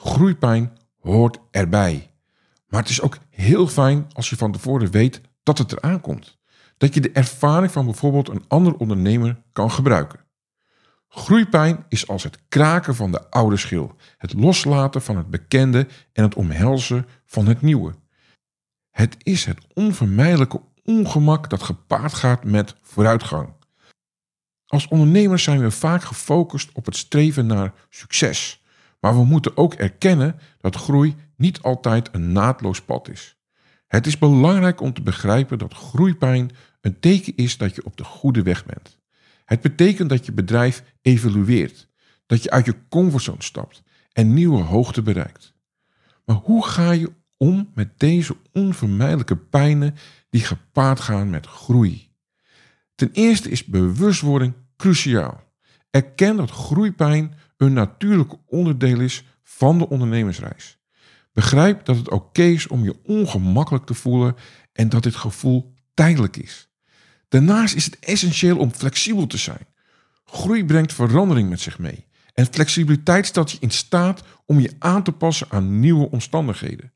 [0.00, 2.10] Groeipijn hoort erbij.
[2.68, 6.38] Maar het is ook heel fijn als je van tevoren weet dat het eraan komt.
[6.76, 10.20] Dat je de ervaring van bijvoorbeeld een ander ondernemer kan gebruiken.
[11.08, 16.22] Groeipijn is als het kraken van de oude schil, het loslaten van het bekende en
[16.22, 17.94] het omhelzen van het nieuwe.
[18.90, 23.52] Het is het onvermijdelijke ongemak dat gepaard gaat met vooruitgang.
[24.66, 28.57] Als ondernemers zijn we vaak gefocust op het streven naar succes,
[29.00, 33.36] maar we moeten ook erkennen dat groei niet altijd een naadloos pad is.
[33.86, 38.04] Het is belangrijk om te begrijpen dat groeipijn een teken is dat je op de
[38.04, 38.98] goede weg bent.
[39.44, 41.88] Het betekent dat je bedrijf evolueert,
[42.26, 43.82] dat je uit je comfortzone stapt
[44.12, 45.54] en nieuwe hoogte bereikt.
[46.24, 49.94] Maar hoe ga je om met deze onvermijdelijke pijnen
[50.30, 52.10] die gepaard gaan met groei?
[52.94, 55.42] Ten eerste is bewustwording cruciaal.
[55.90, 60.78] Erken dat groeipijn een natuurlijk onderdeel is van de ondernemersreis.
[61.32, 64.36] Begrijp dat het oké is om je ongemakkelijk te voelen
[64.72, 66.68] en dat dit gevoel tijdelijk is.
[67.28, 69.66] Daarnaast is het essentieel om flexibel te zijn.
[70.24, 72.06] Groei brengt verandering met zich mee.
[72.34, 76.92] En flexibiliteit stelt je in staat om je aan te passen aan nieuwe omstandigheden.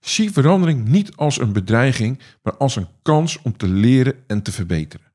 [0.00, 4.52] Zie verandering niet als een bedreiging, maar als een kans om te leren en te
[4.52, 5.12] verbeteren.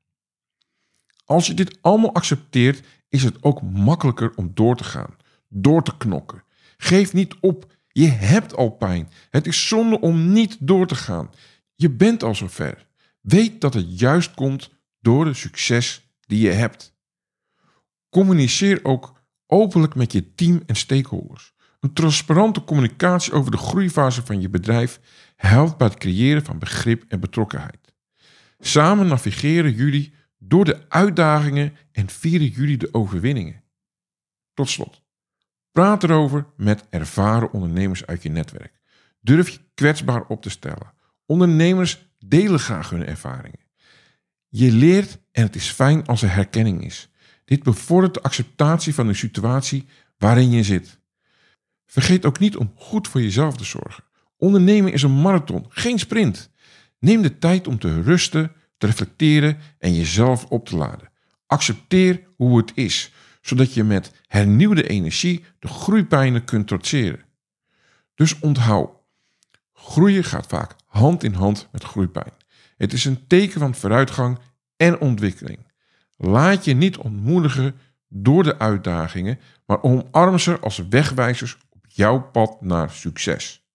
[1.26, 5.16] Als je dit allemaal accepteert, is het ook makkelijker om door te gaan,
[5.50, 6.44] door te knokken.
[6.78, 9.10] Geef niet op, je hebt al pijn.
[9.30, 11.30] Het is zonde om niet door te gaan.
[11.76, 12.88] Je bent al zover.
[13.22, 16.96] Weet dat het juist komt door de succes die je hebt.
[18.10, 21.54] Communiceer ook openlijk met je team en stakeholders.
[21.80, 25.00] Een transparante communicatie over de groeifase van je bedrijf
[25.36, 27.96] helpt bij het creëren van begrip en betrokkenheid.
[28.60, 33.64] Samen navigeren jullie door de uitdagingen en vieren jullie de overwinningen.
[34.54, 35.02] Tot slot,
[35.72, 38.80] praat erover met ervaren ondernemers uit je netwerk.
[39.22, 40.94] Durf je kwetsbaar op te stellen.
[41.26, 43.66] Ondernemers delen graag hun ervaringen.
[44.48, 47.10] Je leert en het is fijn als er herkenning is.
[47.46, 49.86] Dit bevordert de acceptatie van de situatie
[50.18, 51.00] waarin je zit.
[51.86, 54.04] Vergeet ook niet om goed voor jezelf te zorgen.
[54.38, 56.52] Ondernemen is een marathon, geen sprint.
[57.00, 61.10] Neem de tijd om te rusten, te reflecteren en jezelf op te laden.
[61.46, 63.12] Accepteer hoe het is,
[63.42, 67.26] zodat je met hernieuwde energie de groeipijnen kunt trotseren.
[68.16, 68.92] Dus onthoud,
[69.74, 72.32] groeien gaat vaak hand in hand met groeipijn.
[72.78, 74.40] Het is een teken van vooruitgang
[74.78, 75.60] en ontwikkeling.
[76.18, 77.76] Laat je niet ontmoedigen
[78.08, 83.66] door de uitdagingen, maar omarm ze als wegwijzers op jouw pad naar succes.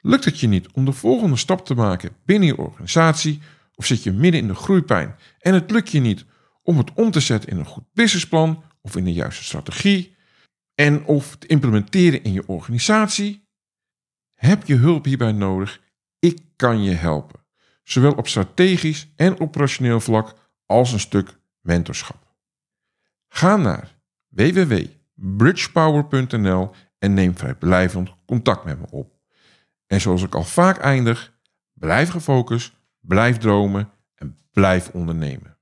[0.00, 3.40] Lukt het je niet om de volgende stap te maken binnen je organisatie,
[3.74, 6.24] of zit je midden in de groeipijn en het lukt je niet
[6.62, 10.16] om het om te zetten in een goed businessplan of in de juiste strategie
[10.74, 13.48] en of te implementeren in je organisatie?
[14.34, 15.80] Heb je hulp hierbij nodig?
[16.18, 17.40] Ik kan je helpen,
[17.82, 20.34] zowel op strategisch en operationeel vlak
[20.66, 22.34] als een stuk mentorschap.
[23.28, 29.20] Ga naar www.bridgepower.nl en neem vrijblijvend contact met me op.
[29.86, 31.32] En zoals ik al vaak eindig,
[31.72, 35.56] blijf gefocust, blijf dromen en blijf ondernemen.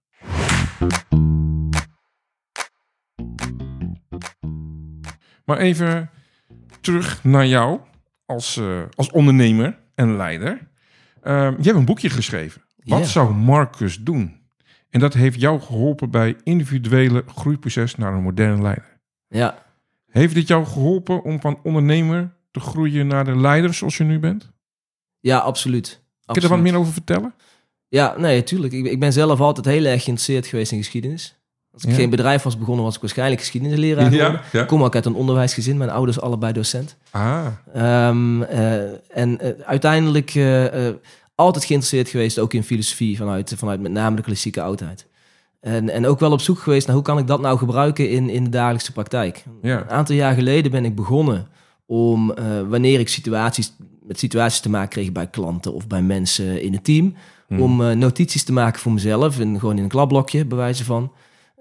[5.45, 6.11] Maar even
[6.81, 7.81] terug naar jou
[8.27, 10.69] als, eh, als ondernemer en leider.
[11.23, 12.63] Ehm, je hebt een boekje geschreven.
[12.77, 14.39] Wat zou Marcus doen?
[14.91, 19.01] En dat heeft jou geholpen bij individuele groeiproces naar een moderne leider.
[19.29, 19.69] Ja,
[20.07, 24.19] Heeft dit jou geholpen om van ondernemer te groeien naar de leider zoals je nu
[24.19, 24.53] bent?
[25.21, 26.03] ja absoluut.
[26.33, 27.35] Kun je er wat meer over vertellen?
[27.89, 28.73] Ja, nee, tuurlijk.
[28.73, 31.35] Ik, ik ben zelf altijd heel erg geïnteresseerd geweest in geschiedenis.
[31.73, 31.95] Als ik Ja.
[31.97, 34.41] geen bedrijf was begonnen, was ik waarschijnlijk geschiedenisleraar geworden.
[34.53, 34.61] ja.
[34.61, 36.97] Ik kom ook uit een onderwijsgezin, mijn ouders allebei docent.
[37.11, 38.83] Ah, Ehm, eh,
[39.19, 40.89] en eh, uiteindelijk eh,
[41.35, 45.07] altijd geïnteresseerd geweest, ook in filosofie, vanuit, vanuit met name de klassieke oudheid.
[45.61, 48.29] En, en ook wel op zoek geweest naar hoe kan ik dat nou gebruiken in,
[48.29, 49.45] in de dagelijkse praktijk.
[49.63, 49.81] ja.
[49.81, 51.47] Een aantal jaar geleden ben ik begonnen
[51.87, 52.35] om,
[52.69, 53.73] wanneer ik situaties,
[54.11, 57.15] met situaties te maken kreeg bij klanten of bij mensen in het team,
[57.49, 57.61] Hmm.
[57.61, 61.13] om eh, notities te maken voor mezelf, en gewoon in een klapblokje, bij wijze van.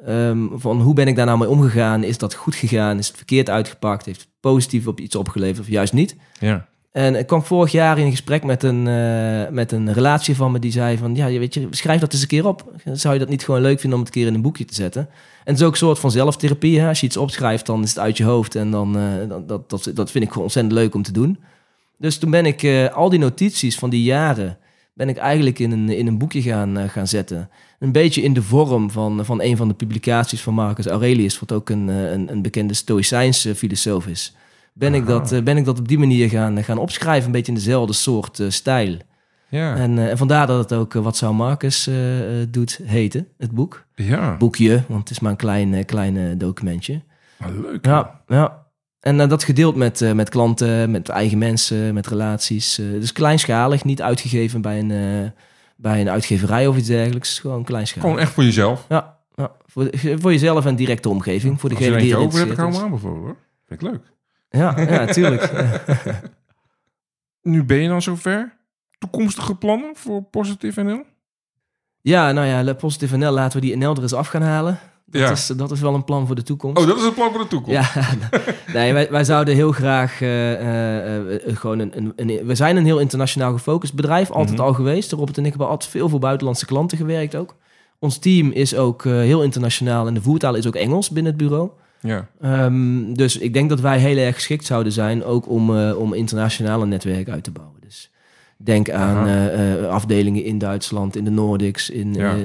[0.05, 2.03] Ehm, van hoe ben ik daar nou mee omgegaan?
[2.03, 2.97] Is dat goed gegaan?
[2.97, 4.05] Is het verkeerd uitgepakt?
[4.05, 6.15] Heeft het positief op iets opgeleverd of juist niet?
[6.39, 6.67] ja.
[6.91, 10.51] En ik kwam vorig jaar in een gesprek met een, eh, met een relatie van
[10.51, 11.15] me die zei van...
[11.15, 12.73] ja, je weet je, schrijf dat eens een keer op.
[12.93, 14.73] Zou je dat niet gewoon leuk vinden om het een keer in een boekje te
[14.73, 15.01] zetten?
[15.01, 16.79] En het is ook een soort van zelftherapie.
[16.79, 16.88] Hè?
[16.88, 18.55] Als je iets opschrijft, dan is het uit je hoofd.
[18.55, 21.38] En dan, eh, dat, dat, dat, dat vind ik gewoon ontzettend leuk om te doen.
[21.99, 24.57] Dus toen ben ik eh, al die notities van die jaren...
[24.93, 27.49] ben ik eigenlijk in een, in een boekje gaan, eh, gaan zetten.
[27.79, 31.39] Een beetje in de vorm van, van een van de publicaties van Marcus Aurelius...
[31.39, 34.33] wat ook een, eh, een, een bekende Stoïcijnse filosoof is
[34.73, 37.25] ben ik, dat, ben ik dat op die manier gaan, gaan opschrijven.
[37.25, 38.97] Een beetje in dezelfde soort stijl.
[39.49, 39.75] Ja.
[39.75, 41.89] En, en vandaar dat het ook Wat zou Marcus
[42.49, 43.85] doet heten, het boek.
[43.95, 44.38] ja.
[44.38, 47.01] Boekje, want het is maar een klein, klein eh, documentje.
[47.38, 47.85] Maar leuk.
[47.85, 48.65] Ja, ja.
[48.99, 52.79] En eh, dat gedeeld met, eh, met klanten, met eigen mensen, met relaties.
[52.79, 55.33] eh, dus kleinschalig, niet uitgegeven bij een,
[55.75, 57.39] bij een uitgeverij of iets dergelijks.
[57.39, 58.03] Gewoon kleinschalig.
[58.03, 58.85] Gewoon echt voor jezelf.
[58.89, 59.51] Ja, ja.
[59.65, 61.59] Voor, voor jezelf en directe omgeving.
[61.59, 63.35] Voor degene die er over hebt, ik hem aanbevolen hoor.
[63.65, 64.01] Vind ik leuk.
[64.49, 65.51] Ja, ja, tuurlijk.
[67.41, 68.57] Nu ben je dan zover.
[68.97, 71.03] Toekomstige plannen voor Positive NL?
[72.01, 74.79] Ja, nou ja, Positive NL, laten we die NL er eens af gaan halen.
[75.12, 75.32] Dat, Ja.
[75.32, 76.78] is, dat is wel een plan voor de toekomst.
[76.82, 77.93] Oh, dat is een plan voor de toekomst.
[77.93, 78.04] Ja,
[78.74, 81.17] nee, wij, wij zouden heel graag eh, eh,
[81.48, 84.65] eh, gewoon een, een, een- We zijn een heel internationaal gefocust bedrijf, altijd Mhm.
[84.67, 85.12] al geweest.
[85.12, 87.56] Robert en ik hebben altijd veel voor buitenlandse klanten gewerkt ook.
[88.00, 91.69] Ons team is ook heel internationaal en de voertaal is ook Engels binnen het bureau.
[92.02, 92.28] Ja.
[92.41, 96.86] Ehm, dus ik denk dat wij heel erg geschikt zouden zijn ook om, om internationale
[96.86, 97.76] netwerken uit te bouwen.
[97.82, 98.12] Dus
[98.58, 99.28] denk aan
[99.89, 102.36] afdelingen in Duitsland, in de Nordics, in, Ja.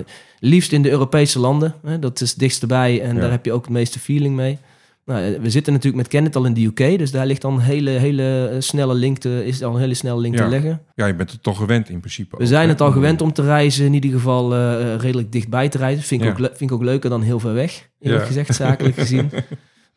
[0.44, 1.74] Liefst in de Europese landen.
[1.84, 3.20] Hè, dat is het dichtst erbij en Ja.
[3.20, 4.58] daar heb je ook het meeste feeling mee.
[5.06, 7.54] Nou, eh, we zitten natuurlijk met Kennet al in de UK, dus daar ligt dan
[7.54, 10.44] een hele, hele eh, snelle link te, is al een hele snelle link Ja.
[10.44, 10.80] te leggen.
[10.94, 12.36] ja, je bent het toch gewend in principe.
[12.36, 12.68] We ook, zijn hè?
[12.72, 16.02] het al gewend om te reizen, in ieder geval eh, redelijk dichtbij te reizen.
[16.04, 16.44] Vind ik, Ja.
[16.44, 18.26] ook, vind ik ook leuker dan heel ver weg, eerlijk Ja.
[18.28, 19.30] gezegd, zakelijk gezien.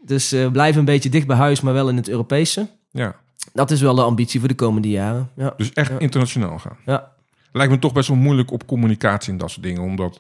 [0.06, 2.68] Dus eh blijven een beetje dicht bij huis, maar wel in het Europese.
[2.92, 3.16] Ja,
[3.54, 5.30] Dat is wel de ambitie voor de komende jaren.
[5.36, 6.78] Ja, dus echt internationaal gaan.
[6.86, 7.12] ja.
[7.52, 9.82] Lijkt me toch best wel moeilijk op communicatie en dat soort dingen.
[9.82, 10.20] Omdat,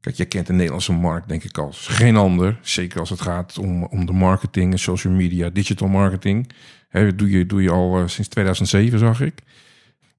[0.00, 2.58] kijk, jij kent de Nederlandse markt denk ik als geen ander.
[2.62, 6.50] Zeker als het gaat om, om de marketing en social media, digital marketing.
[6.88, 9.38] Hè, dat doe, je, doe je al eh, sinds 2007, zag ik.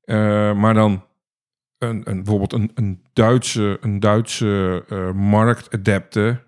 [0.03, 1.03] Eh, maar dan
[1.77, 6.39] een, een, bijvoorbeeld een, een Duitse, een Duitse eh, marktadapte.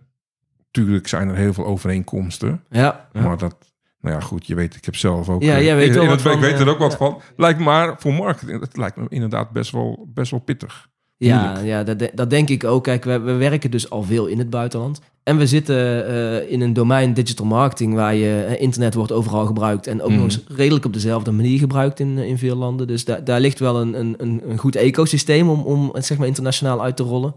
[0.72, 2.64] Tuurlijk zijn er heel veel overeenkomsten.
[2.70, 3.10] ja.
[3.14, 3.22] ja.
[3.22, 3.56] Maar dat,
[4.00, 5.42] nou ja, goed, je weet, ik heb zelf ook.
[5.44, 7.22] Ja, jij weet in- in van, weet er ook wat van.
[7.38, 10.90] Lijkt maar voor marketing, dat lijkt me inderdaad best wel, best wel pittig.
[11.28, 12.84] Ja, ja dat, de- dat denk ik ook.
[12.84, 15.02] Kijk, we, we werken dus al veel in het buitenland.
[15.24, 19.46] En we zitten eh, in een domein digital marketing waar je eh, internet wordt overal
[19.46, 19.88] gebruikt.
[19.88, 20.16] En ook Mhm.
[20.18, 22.88] nog eens redelijk op dezelfde manier gebruikt in, eh, in veel landen.
[22.88, 26.28] Dus daar daar ligt wel een, een, een, goed ecosysteem om, om het zeg maar
[26.28, 27.34] internationaal uit te rollen.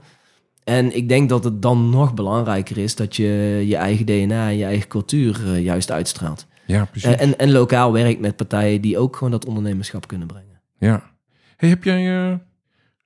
[0.64, 4.56] En ik denk dat het dan nog belangrijker is dat je je eigen DNA en
[4.56, 6.46] je eigen cultuur juist uitstraalt.
[6.66, 7.14] Ja, precies.
[7.16, 10.60] En, en lokaal werkt met partijen die ook gewoon dat ondernemerschap kunnen brengen.
[10.78, 11.12] ja.
[11.56, 12.38] Hey, heb jij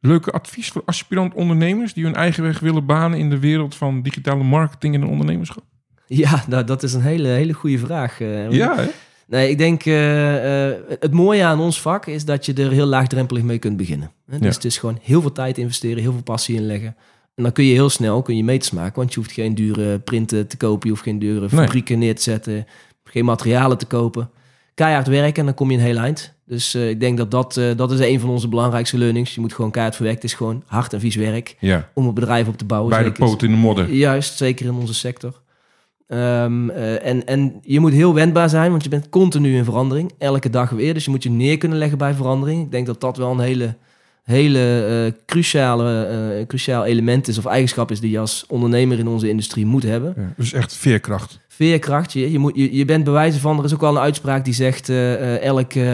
[0.01, 4.03] leuke advies voor aspirant ondernemers die hun eigen weg willen banen in de wereld van
[4.03, 5.65] digitale marketing en ondernemerschap?
[6.07, 8.21] Ja, nou, dat is een hele, hele goede vraag.
[8.21, 8.51] eh.
[8.51, 8.87] Ja, hè?
[9.27, 12.87] Nee, ik denk eh, eh, het mooie aan ons vak is dat je er heel
[12.87, 14.11] laagdrempelig mee kunt beginnen.
[14.27, 14.39] Hè?
[14.39, 14.55] Dus Ja.
[14.55, 16.97] het is gewoon heel veel tijd investeren, heel veel passie inleggen.
[17.35, 19.99] En dan kun je heel snel kun je meters maken, want je hoeft geen dure
[19.99, 22.67] printen te kopen, je hoeft geen dure fabrieken neer te zetten,
[23.05, 24.31] geen materialen te kopen.
[24.79, 26.35] Keihard werken en dan kom je een heel eind.
[26.47, 29.35] Dus eh, ik denk dat dat, eh, dat is een van onze belangrijkste learnings.
[29.35, 30.23] Je moet gewoon keihard verwerken.
[30.23, 32.91] Het is gewoon hard en vies werk Ja, om een bedrijf op te bouwen.
[32.91, 33.93] bij de poot in de modder.
[33.93, 35.41] Juist, zeker in onze sector.
[36.07, 40.13] Ehm, eh, en, en je moet heel wendbaar zijn, want je bent continu in verandering.
[40.19, 40.95] Elke dag weer.
[40.95, 42.65] Dus je moet je neer kunnen leggen bij verandering.
[42.65, 43.77] Ik denk dat dat wel een hele,
[44.23, 49.67] hele cruciale, cruciaal element is of eigenschap is die je als ondernemer in onze industrie
[49.67, 50.15] moet hebben.
[50.17, 51.39] Ja, dus echt veerkracht.
[51.59, 52.13] Veerkracht.
[52.13, 54.55] Je, je, moet, je, je bent bewijzen van, er is ook wel een uitspraak die
[54.55, 54.89] zegt...
[54.89, 55.93] eh, elk eh,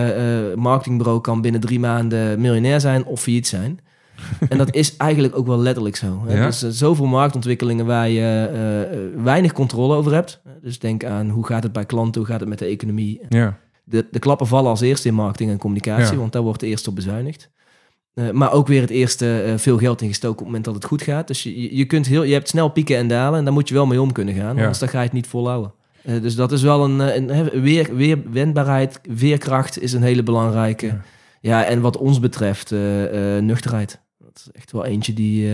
[0.56, 3.78] marketingbureau kan binnen drie maanden miljonair zijn of failliet zijn.
[4.48, 6.22] en dat is eigenlijk ook wel letterlijk zo.
[6.26, 6.36] Hè?
[6.36, 6.46] Ja.
[6.46, 10.42] Dus eh, zoveel marktontwikkelingen waar je weinig controle over hebt.
[10.62, 13.20] Dus denk aan hoe gaat het bij klanten, hoe gaat het met de economie.
[13.28, 16.18] Ja, De, de klappen vallen als eerste in marketing en communicatie, Ja.
[16.18, 17.50] want daar wordt eerst op bezuinigd.
[18.14, 20.84] Eh, maar ook weer het eerste eh, veel geld ingestoken op het moment dat het
[20.84, 21.26] goed gaat.
[21.26, 23.74] Dus je, je- kunt heel, je hebt snel pieken en dalen en daar moet je
[23.74, 24.54] wel mee om kunnen gaan.
[24.54, 24.60] Ja.
[24.60, 25.72] Anders dan ga je het niet volhouden.
[26.02, 30.86] Eh, dus dat is wel een, een weer, weer wendbaarheid, weerkracht is een hele belangrijke.
[30.86, 31.00] Ja.
[31.40, 32.70] Ja, en wat ons betreft,
[33.40, 34.00] nuchterheid.
[34.18, 35.50] Dat is echt wel eentje die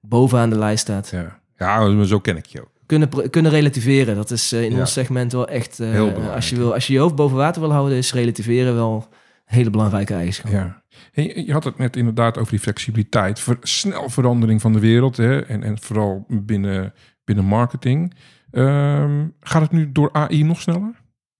[0.00, 1.08] bovenaan de lijst staat.
[1.12, 1.38] ja.
[1.58, 2.68] ja zo ken ik je ook.
[2.86, 4.78] Kunnen, kunnen relativeren, dat is in Ja.
[4.78, 5.78] ons segment wel echt...
[5.78, 6.34] Heel belangrijk.
[6.34, 9.54] als, je wil, als je je hoofd boven water wil houden, is relativeren wel een
[9.56, 10.50] hele belangrijke eigenschap.
[10.50, 10.82] Ja.
[11.22, 13.46] Je had het net inderdaad over die flexibiliteit.
[13.60, 15.16] Snel verandering van de wereld.
[15.16, 15.40] Hè?
[15.40, 16.92] En, en vooral binnen,
[17.24, 18.14] binnen marketing.
[18.50, 20.94] Ehm, gaat het nu door AI nog sneller?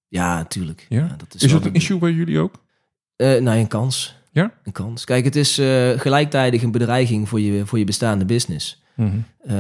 [0.08, 0.86] Ja, natuurlijk.
[0.88, 1.14] Ja?
[1.16, 2.54] dat is Is dat een issue bij jullie ook?
[3.16, 4.16] Eh, nou, een kans.
[4.32, 4.52] Ja?
[4.64, 5.04] Een kans.
[5.04, 8.82] Kijk, het is eh, gelijktijdig een bedreiging voor je, voor je bestaande business.
[8.94, 9.08] Mhm.
[9.40, 9.54] Eh,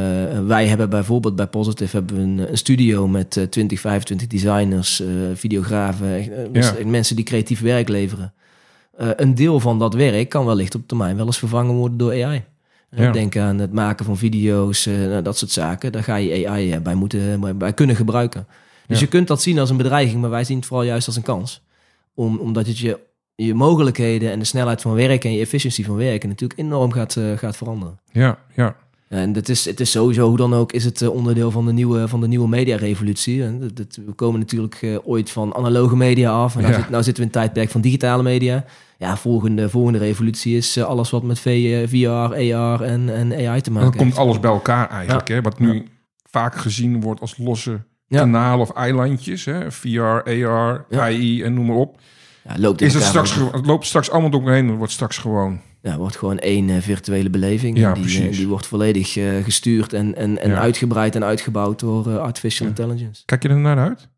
[0.46, 5.02] wij hebben bijvoorbeeld bij Positive hebben we een, een studio met eh, 20, 25 designers,
[5.34, 6.86] videografen, dus Ja.
[6.86, 8.32] mensen die creatief werk leveren.
[8.98, 12.10] Eh, een deel van dat werk kan wellicht op termijn wel eens vervangen worden door
[12.24, 12.44] AI.
[12.90, 13.10] Ja.
[13.12, 15.92] Denk aan het maken van video's, eh, nou, dat soort zaken.
[15.92, 18.46] Daar ga je AI eh, bij moeten bij, kunnen gebruiken.
[18.86, 19.04] Dus Ja.
[19.04, 21.22] je kunt dat zien als een bedreiging, maar wij zien het vooral juist als een
[21.22, 21.62] kans.
[22.14, 22.98] Om, omdat het je,
[23.34, 27.16] je mogelijkheden en de snelheid van werken en je efficiëntie van werken natuurlijk enorm gaat,
[27.36, 27.98] gaat veranderen.
[28.12, 28.76] Ja, ja.
[29.08, 32.08] En het is, het is sowieso, hoe dan ook, is het onderdeel van de nieuwe,
[32.08, 33.42] van de nieuwe mediarevolutie.
[33.44, 36.54] En dat, dat- we komen natuurlijk ooit van analoge media af.
[36.56, 36.80] En nou, Ja.
[36.80, 38.64] zit- nou zitten we in een tijdperk van digitale media.
[39.00, 43.32] Ja, volgende, volgende revolutie is eh, alles wat met V, eh, VR, AR en, en
[43.32, 44.16] AI te En maken dan komt heeft.
[44.18, 45.28] alles bij elkaar eigenlijk.
[45.28, 45.40] Hè?
[45.40, 45.86] Wat nu
[46.30, 48.18] vaak gezien wordt als losse Ja.
[48.18, 49.44] kanalen of eilandjes.
[49.44, 49.72] Hè?
[49.72, 50.84] VR, AR.
[50.90, 52.00] AI en noem maar op.
[52.44, 54.68] Ja, loopt Is het, straks, ge- loopt straks allemaal door heen.
[54.68, 55.60] Het wordt straks gewoon...
[55.82, 57.78] Ja, wordt gewoon één eh, virtuele beleving.
[57.78, 58.36] Ja, die, precies.
[58.36, 59.12] die wordt volledig
[59.44, 60.58] gestuurd en, en, en Ja.
[60.58, 62.74] uitgebreid en uitgebouwd door artificial Ja.
[62.76, 63.22] intelligence.
[63.24, 64.08] Kijk je er naar uit?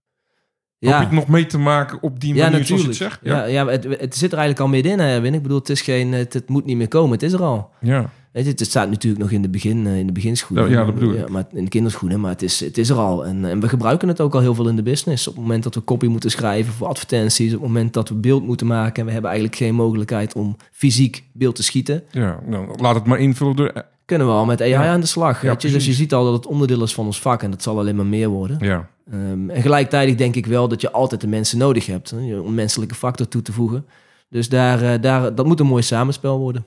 [0.81, 3.21] Hoop je het nog mee te maken op die Ja, manier zoals je het zegt?
[3.23, 5.35] Ja, ja, het, het zit er eigenlijk al middenin, hè, Erwin.
[5.35, 7.11] Ik bedoel, het, is geen, het, het moet niet meer komen.
[7.11, 7.71] Het is er al.
[7.81, 8.11] ja.
[8.33, 10.71] Weet je, het staat natuurlijk nog in de, begin, eh, in de beginschoenen.
[10.71, 11.29] Ja, ja, dat bedoel ik.
[11.29, 13.27] maar in de kinderschoenen, maar het is, het is er al.
[13.27, 15.29] En, en we gebruiken het ook al heel veel in de business.
[15.29, 18.15] Op het moment dat we copy moeten schrijven voor advertenties, op het moment dat we
[18.15, 22.41] beeld moeten maken en we hebben eigenlijk geen mogelijkheid om fysiek beeld te schieten, ja,
[22.47, 23.85] nou, laat het maar invullen door...
[24.11, 24.87] kunnen we al met AI Ja.
[24.93, 25.43] aan de slag.
[25.43, 25.71] Ja, weet je?
[25.71, 27.97] Dus je ziet al dat het onderdeel is van ons vak en dat zal alleen
[27.97, 28.57] maar meer worden.
[28.61, 32.39] Ja, Ehm, en gelijktijdig denk ik wel dat je altijd de mensen nodig hebt hè,
[32.39, 33.87] om menselijke factor toe te voegen.
[34.29, 36.67] Dus daar, eh, daar, dat moet een mooi samenspel worden.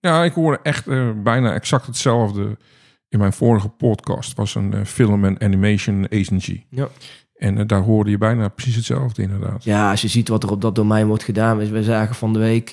[0.00, 2.56] ja ik hoorde echt eh, bijna exact hetzelfde
[3.08, 4.34] in mijn vorige podcast.
[4.36, 6.62] was een eh, film- en animation agency.
[6.70, 6.88] Ja.
[7.34, 9.64] En daar hoorde je bijna precies hetzelfde inderdaad.
[9.64, 11.56] Ja, als je ziet wat er op dat domein wordt gedaan.
[11.58, 12.70] We, we zagen van de week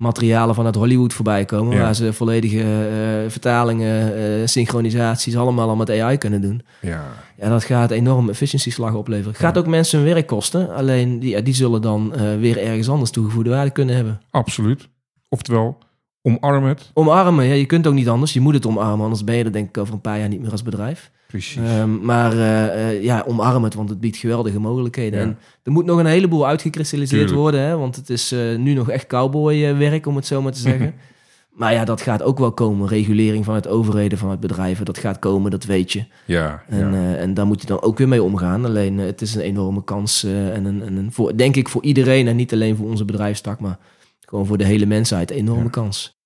[0.00, 1.76] materialen vanuit Hollywood voorbij komen.
[1.76, 1.82] Ja.
[1.82, 6.62] Waar ze volledige eh, vertalingen, eh, synchronisaties allemaal al met AI kunnen doen.
[6.80, 7.04] Ja,
[7.36, 9.34] Ja, dat gaat enorm efficiëntieslag opleveren.
[9.34, 10.74] Gaat ook mensen hun werk kosten.
[10.74, 14.20] Alleen die, ja, die zullen dan eh, weer ergens anders toegevoegde waarde kunnen hebben.
[14.30, 14.88] absoluut.
[15.28, 15.78] Oftewel,
[16.22, 16.90] omarm het.
[16.94, 18.32] Omarmen, ja, je kunt ook niet anders.
[18.32, 20.40] Je moet het omarmen, anders ben je er denk ik over een paar jaar niet
[20.40, 21.10] meer als bedrijf.
[21.30, 21.56] Precies.
[21.56, 25.18] Ehm, maar eh, eh, ja, omarm het, want het biedt geweldige mogelijkheden.
[25.18, 25.24] Ja.
[25.24, 27.40] En er moet nog een heleboel uitgekristalliseerd Tuurlijk.
[27.40, 30.58] worden, hè, want het is eh, nu nog echt cowboywerk, om het zo maar te
[30.58, 30.94] zeggen.
[31.60, 32.88] maar ja, dat gaat ook wel komen.
[32.88, 36.04] Regulering vanuit overheden, vanuit bedrijven, dat gaat komen, dat weet je.
[36.26, 37.14] ja, En, ja.
[37.14, 38.64] en daar moet je dan ook weer mee omgaan.
[38.64, 42.28] Alleen het is een enorme kans en, een, en een, voor, denk ik voor iedereen
[42.28, 43.78] en niet alleen voor onze bedrijfstak, maar
[44.20, 45.68] gewoon voor de hele mensheid, een enorme Ja.
[45.70, 46.18] kans.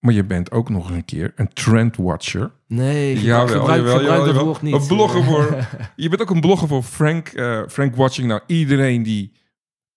[0.00, 2.50] Maar je bent ook nog eens een keer een trendwatcher.
[2.66, 4.44] Nee, Jawel, gebruik, jawel, gebruik jawel, dat jawel.
[4.44, 4.74] woord niet.
[4.74, 5.68] Een blogger voor...
[5.96, 8.28] Je bent ook een blogger voor Frank, eh, Frank Watching.
[8.28, 9.32] Nou, iedereen die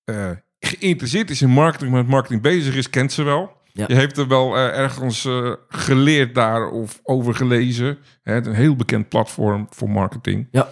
[0.03, 3.57] eh, geïnteresseerd is in marketing, met marketing bezig is, kent ze wel.
[3.73, 3.85] Ja.
[3.87, 5.27] Je heeft er wel eh, ergens
[5.67, 7.97] geleerd daar of over gelezen.
[8.23, 10.47] Hè, het is een heel bekend platform voor marketing.
[10.51, 10.67] Ja.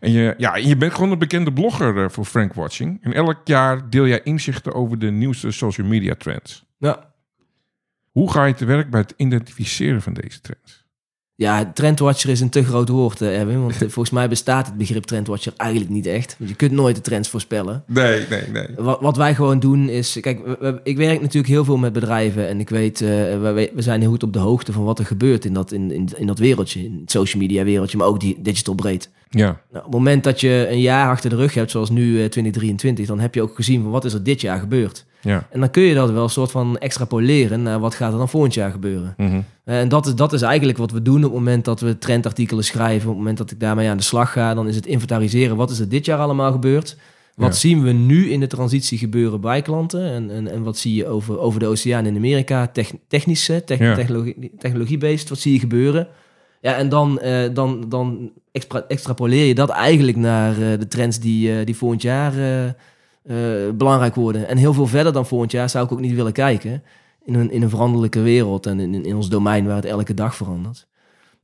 [0.00, 2.98] En je, ja, en je bent gewoon een bekende blogger voor Frank Watching.
[3.02, 6.64] En elk jaar deel jij inzichten over de nieuwste social media trends.
[6.78, 7.08] ja.
[8.10, 10.80] Hoe ga je te werk bij het identificeren van deze trends?
[11.40, 13.60] Ja, trendwatcher is een te groot woord, eh, Erwin.
[13.60, 16.36] Want eh, volgens mij bestaat het begrip trendwatcher eigenlijk niet echt.
[16.38, 17.84] Want je kunt nooit de trends voorspellen.
[17.86, 18.66] Nee, nee, nee.
[18.76, 20.18] Wat, wat wij gewoon doen is...
[20.20, 20.40] Kijk,
[20.82, 22.48] ik werk natuurlijk heel veel met bedrijven.
[22.48, 25.44] En ik weet, eh, we, zijn heel goed op de hoogte van wat er gebeurt
[25.44, 26.84] in dat, in, in, in dat wereldje.
[26.84, 29.10] In het social media wereldje, maar ook die digital breed.
[29.28, 32.08] Ja, Nou, op het moment dat je een jaar achter de rug hebt, zoals nu
[32.22, 33.06] eh, 2023...
[33.06, 35.06] dan heb je ook gezien van wat is er dit jaar gebeurd.
[35.22, 35.46] Ja.
[35.50, 38.28] En dan kun je dat wel een soort van extrapoleren naar wat gaat er dan
[38.28, 39.14] volgend jaar gebeuren.
[39.16, 39.40] Mhm.
[39.64, 42.64] En dat is, dat is eigenlijk wat we doen op het moment dat we trendartikelen
[42.64, 43.02] schrijven.
[43.02, 45.56] Op het moment dat ik daarmee aan de slag ga, dan is het inventariseren.
[45.56, 46.96] Wat is er dit jaar allemaal gebeurd?
[47.36, 47.58] Wat Ja.
[47.58, 50.04] zien we nu in de transitie gebeuren bij klanten?
[50.04, 52.66] En, en, en wat zie je over, over de oceaan in Amerika?
[52.66, 53.94] Tech, technische, tech, Ja.
[53.94, 56.08] technologie, technologie-based, wat zie je gebeuren?
[56.60, 61.20] Ja, en dan, eh, dan, dan extra, extrapoleer je dat eigenlijk naar eh, de trends
[61.20, 62.72] die, eh, die volgend jaar eh, eh,
[63.74, 64.48] belangrijk worden.
[64.48, 66.82] En heel veel verder dan volgend jaar zou ik ook niet willen kijken.
[67.24, 70.36] In een, in een veranderlijke wereld en in, in ons domein waar het elke dag
[70.36, 70.86] verandert.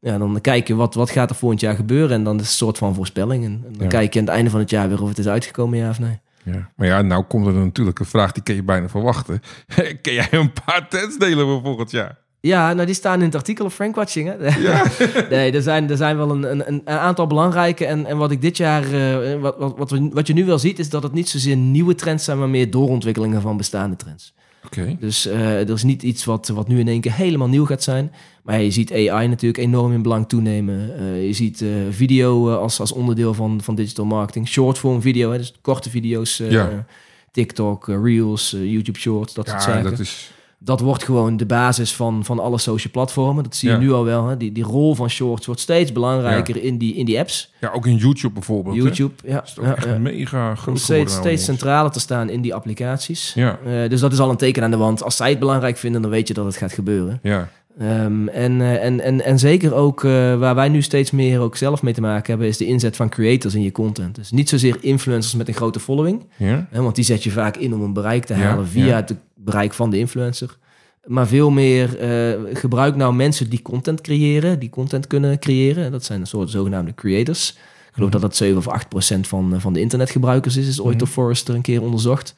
[0.00, 2.50] Ja, dan kijk je wat, wat gaat er volgend jaar gebeuren en dan is het
[2.50, 3.44] een soort van voorspelling.
[3.44, 3.86] En, dan Ja.
[3.86, 5.98] kijk je aan het einde van het jaar weer of het is uitgekomen, ja of
[5.98, 6.18] nee.
[6.42, 6.70] Ja.
[6.76, 9.40] Maar ja, nou komt er natuurlijk een vraag die kun je bijna verwachten.
[10.02, 12.18] Ken jij een paar tents delen voor volgend jaar?
[12.46, 14.28] Ja, nou die staan in het artikel op Frankwatching.
[14.28, 14.36] Hè?
[15.36, 17.86] nee, er zijn, er zijn wel een, een, een aantal belangrijke.
[17.86, 20.58] En, en wat ik dit jaar, eh, wat, wat, wat, we- wat je nu wel
[20.58, 24.34] ziet, is dat het niet zozeer nieuwe trends zijn, maar meer doorontwikkelingen van bestaande trends.
[24.64, 24.96] Oké.
[25.00, 27.82] Dus eh, er is niet iets wat, wat nu in één keer helemaal nieuw gaat
[27.82, 28.12] zijn.
[28.42, 30.98] Maar ja, je ziet AI natuurlijk enorm in belang toenemen.
[30.98, 34.48] Eh, je ziet video als, als onderdeel van, van digital marketing.
[34.48, 36.36] Shortform video, hè, dus korte video's.
[36.48, 36.84] Ja.
[37.30, 39.90] TikTok, Reels, YouTube Shorts, dat soort Ja, zaken.
[39.90, 40.30] dat is...
[40.58, 43.44] Dat wordt gewoon de basis van, van alle social platformen.
[43.44, 43.80] Dat zie je Ja.
[43.80, 44.26] nu al wel.
[44.26, 44.36] Hè?
[44.36, 47.52] Die, die rol van shorts wordt steeds belangrijker in, die, in die apps.
[47.60, 48.76] Ja, ook in YouTube bijvoorbeeld.
[48.76, 48.82] hè?
[48.82, 49.42] YouTube, ja.
[49.44, 51.44] is ja, echt mega groot steeds, nou steeds ineens.
[51.44, 53.32] centraler te staan in die applicaties.
[53.34, 55.02] Ja, Eh, dus dat is al een teken aan de wand.
[55.02, 57.18] Als zij het belangrijk vinden, dan weet je dat het gaat gebeuren.
[57.22, 57.48] ja.
[57.78, 61.56] Ehm, en, eh, en, en, en zeker ook eh, waar wij nu steeds meer ook
[61.56, 64.14] zelf mee te maken hebben, is de inzet van creators in je content.
[64.14, 66.66] Dus niet zozeer influencers met een grote following, Ja?
[66.70, 68.94] hè, want die zet je vaak in om een bereik te Ja, halen via ja.
[68.96, 69.14] het
[69.46, 70.58] bereik van de influencer.
[71.04, 75.90] Maar veel meer eh, gebruik nou mensen die content creëren, die content kunnen creëren.
[75.90, 77.50] Dat zijn een soort zogenaamde creators.
[77.88, 80.80] Ik geloof dat dat 7 of 8 procent van, eh, van de internetgebruikers is, is
[80.80, 80.98] ooit Mhm.
[80.98, 82.34] door Forrester een keer onderzocht.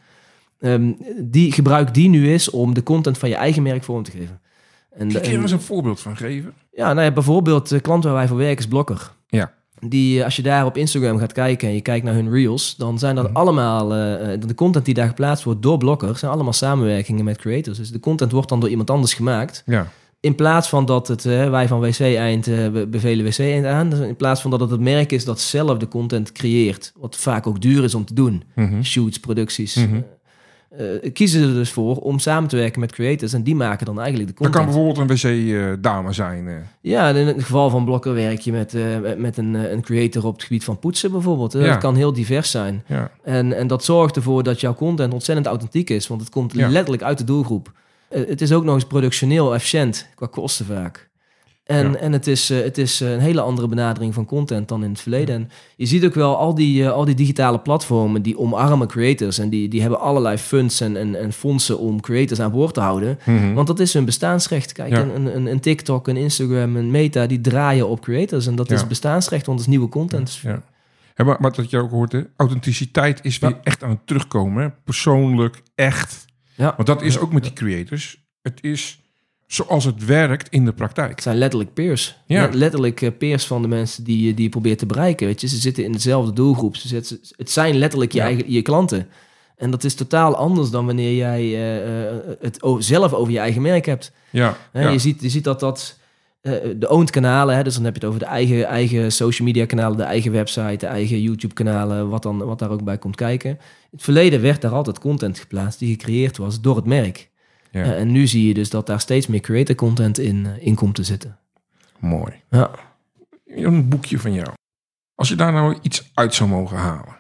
[0.61, 0.93] Ehm,
[1.23, 4.41] die gebruik die nu is om de content van je eigen merk vorm te geven.
[4.91, 6.53] En, Kun je er en- eens een voorbeeld van geven?
[6.73, 9.13] ja, nou ja, bijvoorbeeld de klant waar wij voor werken is Blokker.
[9.29, 9.53] Ja.
[9.81, 12.77] Die, eh, als je daar op Instagram gaat kijken en je kijkt naar hun reels,
[12.77, 13.37] dan zijn dat Mhm.
[13.37, 17.37] allemaal, eh, eh, de content die daar geplaatst wordt door Blokker, zijn allemaal samenwerkingen met
[17.37, 17.79] creators.
[17.79, 19.63] Dus de content wordt dan door iemand anders gemaakt.
[19.67, 19.89] Ja.
[20.21, 23.99] In plaats van dat het, wij van WC Eind be- bevelen WC Eind aan, dus
[23.99, 27.47] in plaats van dat het het merk is dat zelf de content creëert, wat vaak
[27.47, 28.83] ook duur is om te doen, Mhm.
[28.83, 30.01] shoots, producties, Mhm.
[30.71, 33.87] Eh, kiezen ze er dus voor om samen te werken met creators en die maken
[33.87, 34.65] dan eigenlijk de Dat content.
[34.65, 36.49] kan bijvoorbeeld een wc-dame zijn.
[36.49, 36.55] eh.
[36.81, 38.83] Ja, in het geval van Blokker werk je met, eh,
[39.17, 41.55] met- een, eh, een creator op het gebied van poetsen bijvoorbeeld.
[41.55, 41.69] Eh, Ja.
[41.69, 42.83] Dat kan heel divers zijn.
[42.87, 43.11] Ja.
[43.23, 46.69] En, en dat zorgt ervoor dat jouw content ontzettend authentiek is, want het komt Ja.
[46.69, 47.73] letterlijk uit de doelgroep.
[48.09, 51.08] Eh, het is ook nog eens productioneel efficiënt qua kosten vaak.
[51.69, 51.97] En, Ja.
[51.99, 54.91] en het is, eh, het is eh, een hele andere benadering van content dan in
[54.91, 55.35] het verleden.
[55.35, 59.39] En je ziet ook wel al die, eh, al die digitale platformen die omarmen creators.
[59.39, 62.81] En die, die hebben allerlei funds en, en, en fondsen om creators aan boord te
[62.81, 63.19] houden.
[63.25, 63.53] Mhm.
[63.53, 64.73] Want dat is hun bestaansrecht.
[64.73, 65.01] Kijk, Ja.
[65.03, 68.47] een, een, een TikTok, een Instagram, een Meta, die draaien op creators.
[68.47, 70.39] En dat is bestaansrecht, want het is nieuwe content.
[70.43, 70.63] Ja.
[71.17, 74.63] Ja, maar, maar dat je ook hoort, hè, authenticiteit is weer echt aan het terugkomen.
[74.63, 74.71] Hè?
[74.85, 76.25] Persoonlijk, echt.
[76.55, 76.73] Ja.
[76.77, 78.25] Want dat is ook met die creators.
[78.43, 79.01] Het is
[79.49, 81.11] zoals het werkt in de praktijk.
[81.11, 82.19] Het zijn letterlijk peers.
[82.27, 82.43] Ja.
[82.43, 85.27] Let- Letterlijk eh, peers van de mensen die, je- die je probeert te bereiken.
[85.27, 85.49] Weet je?
[85.49, 86.77] Ze zitten in dezelfde doelgroep.
[86.77, 88.25] Ze zitten, het zijn letterlijk je, Ja.
[88.25, 89.09] eigen, je klanten.
[89.57, 93.63] En dat is totaal anders dan wanneer jij eh, eh, het zelf over je eigen
[93.63, 94.13] merk hebt.
[94.31, 95.99] Ja, je, ziet, je ziet dat dat
[96.41, 99.47] eh, de owned kanalen, hè, dus dan heb je het over de eigen, eigen social
[99.47, 102.99] media kanalen, de eigen website, de eigen YouTube kanalen, wat, dan, wat daar ook bij
[102.99, 103.51] komt kijken.
[103.51, 103.59] In
[103.91, 107.29] het verleden werd daar altijd content geplaatst die gecreëerd was door het merk.
[107.71, 107.83] Ja.
[107.83, 110.75] Eh, en nu zie je dus dat daar steeds meer creator content in, eh, in
[110.75, 111.39] komt te zitten.
[111.99, 112.33] Mooi.
[112.51, 112.71] Ja.
[113.47, 114.49] Een boekje van jou.
[115.15, 117.17] Als je daar nou iets uit zou mogen halen.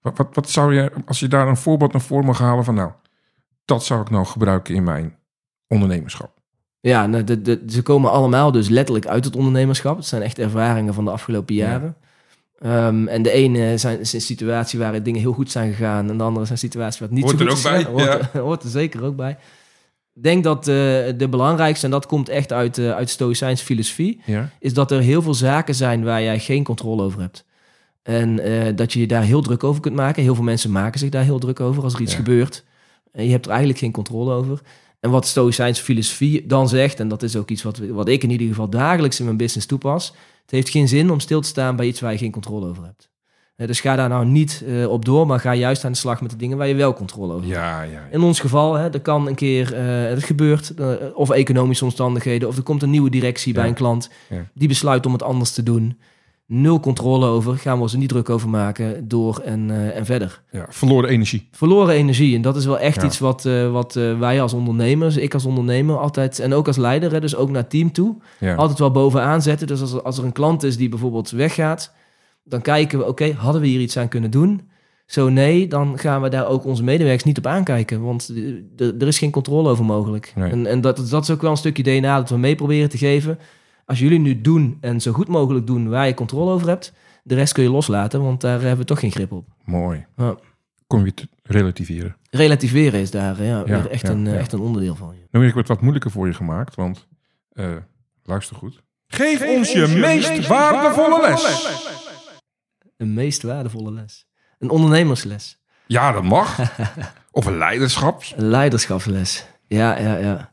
[0.00, 2.74] Wat, wat, wat zou je, als je daar een voorbeeld naar voren mag halen van
[2.74, 2.90] nou,
[3.64, 5.16] dat zou ik nou gebruiken in mijn
[5.68, 6.32] ondernemerschap.
[6.80, 9.96] Ja, nou, de, de, ze komen allemaal dus letterlijk uit het ondernemerschap.
[9.96, 11.68] Het zijn echt ervaringen van de afgelopen Ja.
[11.68, 11.96] jaren.
[12.58, 16.10] Ehm, en de ene zijn, is een situatie waar dingen heel goed zijn gegaan.
[16.10, 17.92] En de andere zijn situaties waar het niet Hoort zo er goed ook is bij,
[18.02, 18.12] gegaan.
[18.18, 19.38] Hoort, er- hoort er zeker ook bij.
[20.14, 24.50] Ik denk dat de belangrijkste, en dat komt echt uit, eh uit Stoïcijnse filosofie, Ja,
[24.60, 27.44] is dat er heel veel zaken zijn waar jij geen controle over hebt.
[28.02, 30.22] En eh, dat je je daar heel druk over kunt maken.
[30.22, 32.18] Heel veel mensen maken zich daar heel druk over als er iets Ja.
[32.18, 32.64] gebeurt.
[33.12, 34.60] En je hebt er eigenlijk geen controle over.
[35.00, 38.30] En wat Stoïcijnse filosofie dan zegt, en dat is ook iets wat, wat ik in
[38.30, 40.06] ieder geval dagelijks in mijn business toepas.
[40.42, 42.84] Het heeft geen zin om stil te staan bij iets waar je geen controle over
[42.84, 43.08] hebt.
[43.56, 46.20] Eh, dus ga daar nou niet eh, op door, maar ga juist aan de slag
[46.20, 47.56] met de dingen waar je wel controle over hebt.
[47.56, 48.08] ja, ja.
[48.10, 50.74] In ons geval, hè, er kan een keer, eh, het gebeurt,
[51.14, 54.10] of economische omstandigheden, of er komt een nieuwe directie bij een klant,
[54.54, 55.98] die besluit om het anders te doen.
[56.46, 60.42] Nul controle over, gaan we ons er niet druk over maken, door en, en verder.
[60.50, 61.48] Ja, verloren energie.
[61.50, 63.06] Verloren energie, en dat is wel echt Ja.
[63.06, 67.20] iets wat, wat wij als ondernemers, ik als ondernemer altijd, en ook als leider, hè,
[67.20, 68.54] dus ook naar het team toe, Ja.
[68.54, 69.66] altijd wel bovenaan zetten.
[69.66, 71.92] Dus als als er een klant is die bijvoorbeeld weggaat,
[72.44, 74.68] dan kijken we, oké, hadden we hier iets aan kunnen doen?
[75.06, 78.32] Zo nee, dan gaan we daar ook onze medewerkers niet op aankijken, want
[78.76, 80.32] eh, er is geen controle over mogelijk.
[80.36, 80.50] Nee.
[80.50, 82.98] En, en dat, dat is ook wel een stukje DNA dat we mee proberen te
[82.98, 83.38] geven.
[83.84, 86.92] Als jullie nu doen en zo goed mogelijk doen waar je controle over hebt,
[87.22, 89.46] de rest kun je loslaten, want daar hebben we toch geen grip op.
[89.64, 90.06] Mooi.
[90.16, 90.36] Ja.
[90.86, 92.16] Kom je te relativeren.
[92.30, 94.38] Relativeren is daar ja, echt, ja, een, eh, ja.
[94.38, 95.08] echt een onderdeel van.
[95.08, 95.26] Ja.
[95.30, 97.06] Nu heb ik het wat moeilijker voor je gemaakt, want
[97.52, 97.76] eh,
[98.24, 98.82] luister goed.
[99.06, 102.13] Geef, ons je, meest, waardevolle les.
[103.04, 104.26] Een meest waardevolle les.
[104.58, 105.62] Een ondernemersles.
[105.86, 106.58] Ja, dat mag.
[107.30, 108.34] of een leiderschaps.
[108.36, 109.46] Een leiderschapsles.
[109.66, 110.52] Ja, ja, ja.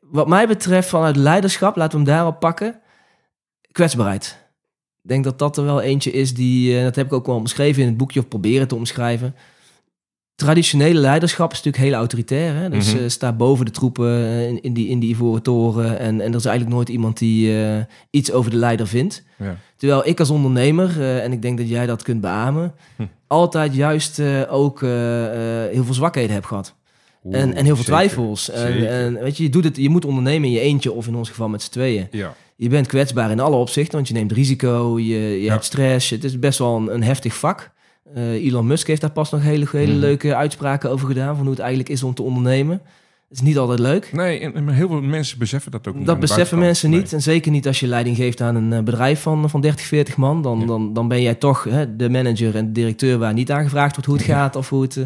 [0.00, 2.80] Wat mij betreft vanuit leiderschap, laten we hem daarop pakken.
[3.72, 4.48] Kwetsbaarheid.
[5.02, 7.36] Ik denk dat dat er wel eentje is die, eh, dat heb ik ook wel
[7.36, 9.34] omschreven in het boekje of proberen te omschrijven.
[10.38, 12.54] Traditionele leiderschap is natuurlijk heel autoritair.
[12.54, 12.68] Hè?
[12.70, 13.02] Dus Mhm.
[13.02, 15.98] eh, sta boven de troepen eh, in, in, die, in die ivoren toren.
[15.98, 17.76] En, en er is eigenlijk nooit iemand die eh,
[18.10, 19.22] iets over de leider vindt.
[19.38, 19.56] Ja.
[19.76, 23.02] Terwijl ik als ondernemer, en ik denk dat jij dat kunt beamen, Hm.
[23.26, 26.74] altijd juist ook heel veel zwakheden heb gehad.
[27.30, 27.84] En, en heel veel zeker.
[27.84, 28.50] twijfels.
[28.50, 31.28] En, weet je, je, doet het, je moet ondernemen in je eentje of in ons
[31.28, 32.06] geval met z'n tweeën.
[32.10, 32.34] Ja.
[32.56, 35.52] Je bent kwetsbaar in alle opzichten, want je neemt risico, je, je Ja.
[35.52, 36.10] hebt stress.
[36.10, 37.70] Het is best wel een, een heftig vak.
[38.14, 40.00] Eh, Elon Musk heeft daar pas nog hele, hele Mhm.
[40.00, 42.80] leuke uitspraken over gedaan, van hoe het eigenlijk is om te ondernemen.
[43.28, 44.12] Het is niet altijd leuk.
[44.12, 46.06] Nee, en, en heel veel mensen beseffen dat ook niet.
[46.06, 47.12] Dat beseffen mensen niet.
[47.12, 50.16] En zeker niet als je leiding geeft aan een eh, bedrijf van, van 30, 40
[50.16, 50.42] man.
[50.42, 50.66] Dan, Ja.
[50.66, 53.90] dan, dan ben jij toch hè, de manager en de directeur waar niet aan gevraagd
[53.92, 54.34] wordt hoe het Ja.
[54.34, 54.56] gaat.
[54.56, 55.04] Of hoe het, eh,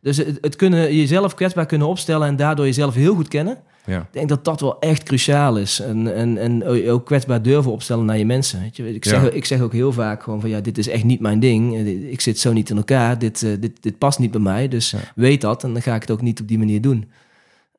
[0.00, 3.56] dus het, het kunnen, jezelf kwetsbaar kunnen opstellen en daardoor jezelf heel goed kennen.
[3.86, 3.98] Ja.
[4.00, 5.80] Ik denk dat dat wel echt cruciaal is.
[5.80, 8.60] En, en, en ook kwetsbaar durven opstellen naar je mensen.
[8.60, 8.94] Weet je?
[8.94, 9.30] Ik, zeg, Ja.
[9.30, 11.76] ik zeg ook heel vaak gewoon van ja, dit is echt niet mijn ding.
[12.10, 13.18] Ik zit zo niet in elkaar.
[13.18, 14.68] Dit, eh, dit, dit past niet bij mij.
[14.68, 14.98] Dus Ja.
[15.14, 17.10] weet dat en dan ga ik het ook niet op die manier doen.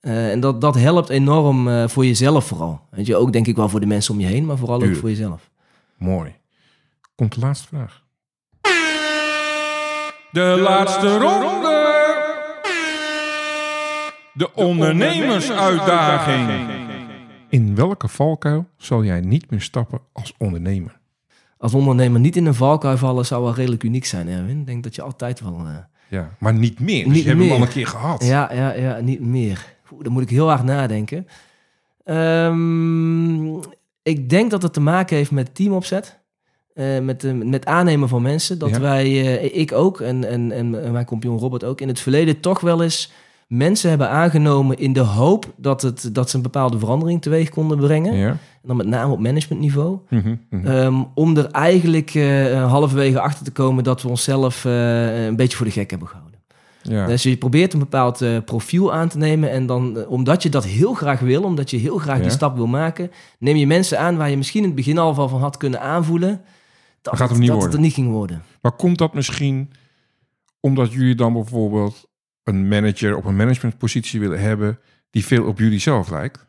[0.01, 2.81] Eh, en dat, dat helpt enorm eh, voor jezelf vooral.
[2.89, 4.95] Weet je, ook denk ik wel voor de mensen om je heen, maar vooral ook
[4.95, 5.49] voor jezelf.
[5.97, 6.33] Mooi.
[7.15, 8.03] Komt de laatste vraag.
[10.31, 11.84] De laatste ronde.
[14.35, 16.49] De ondernemersuitdaging.
[17.49, 20.99] In welke valkuil zal jij niet meer stappen als ondernemer?
[21.57, 24.59] Als ondernemer niet in een valkuil vallen zou wel redelijk uniek zijn, Erwin.
[24.59, 25.57] Ik denk dat je altijd wel...
[25.65, 25.75] eh,
[26.07, 27.03] Ja, maar niet meer.
[27.03, 28.23] Dus Niet je hebt hem al een keer gehad.
[28.25, 29.65] Ja, ja, ja, niet meer.
[29.91, 31.27] Oeh, dan moet ik heel hard nadenken.
[32.03, 33.55] Ehm,
[34.03, 36.19] ik denk dat het te maken heeft met teamopzet.
[36.73, 38.59] Eh, met, de, met aannemen van mensen.
[38.59, 38.79] Dat Ja.
[38.79, 42.59] wij, eh, ik ook en, en, en mijn compagnon Robert ook, in het verleden toch
[42.59, 43.11] wel eens
[43.47, 47.77] mensen hebben aangenomen in de hoop dat, het, dat ze een bepaalde verandering teweeg konden
[47.77, 48.15] brengen.
[48.15, 48.27] Ja.
[48.27, 48.37] En
[48.67, 49.99] dan met name op managementniveau.
[50.09, 50.67] Mhm, mhm.
[50.67, 55.57] Ehm, om er eigenlijk eh, halverwege achter te komen dat we onszelf eh, een beetje
[55.57, 56.39] voor de gek hebben gehouden.
[56.81, 57.05] ja.
[57.05, 59.51] Dus je probeert een bepaald eh, profiel aan te nemen.
[59.51, 62.21] En dan, omdat je dat heel graag wil, omdat je heel graag Ja.
[62.21, 65.13] die stap wil maken, neem je mensen aan waar je misschien in het begin al
[65.13, 66.41] van had kunnen aanvoelen.
[67.01, 67.65] Dat, gaat niet dat worden.
[67.65, 68.43] het er niet ging worden.
[68.61, 69.71] Maar komt dat misschien
[70.59, 72.07] omdat jullie dan bijvoorbeeld
[72.47, 74.79] een manager op een managementpositie willen hebben
[75.09, 76.45] die veel op jullie zelf lijkt?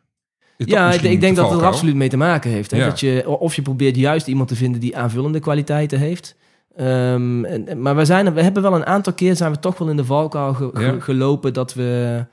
[0.57, 2.71] Ja, ik, denk de dat het er absoluut mee te maken heeft.
[2.71, 2.77] Hè?
[2.77, 2.85] Ja.
[2.85, 6.35] Dat je, of je probeert juist iemand te vinden die aanvullende kwaliteiten heeft.
[6.75, 9.89] Ehm, en- maar we, zijn, we hebben wel een aantal keer zijn we toch wel
[9.89, 10.99] in de valkuil ge- ge- Ja.
[10.99, 12.25] gelopen dat we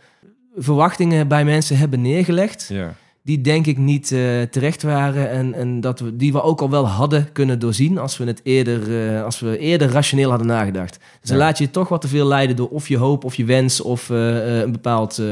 [0.57, 2.69] verwachtingen bij mensen hebben neergelegd.
[2.73, 2.95] Ja,
[3.27, 6.71] die denk ik niet eh, terecht waren en, en dat we, die we ook al
[6.71, 10.99] wel hadden kunnen doorzien als we het eerder, eh, als we eerder rationeel hadden nagedacht.
[11.21, 11.45] Dus dan Ja.
[11.45, 13.81] laat je je toch wat te veel leiden door of je hoop of je wens
[13.81, 15.23] of eh, een bepaald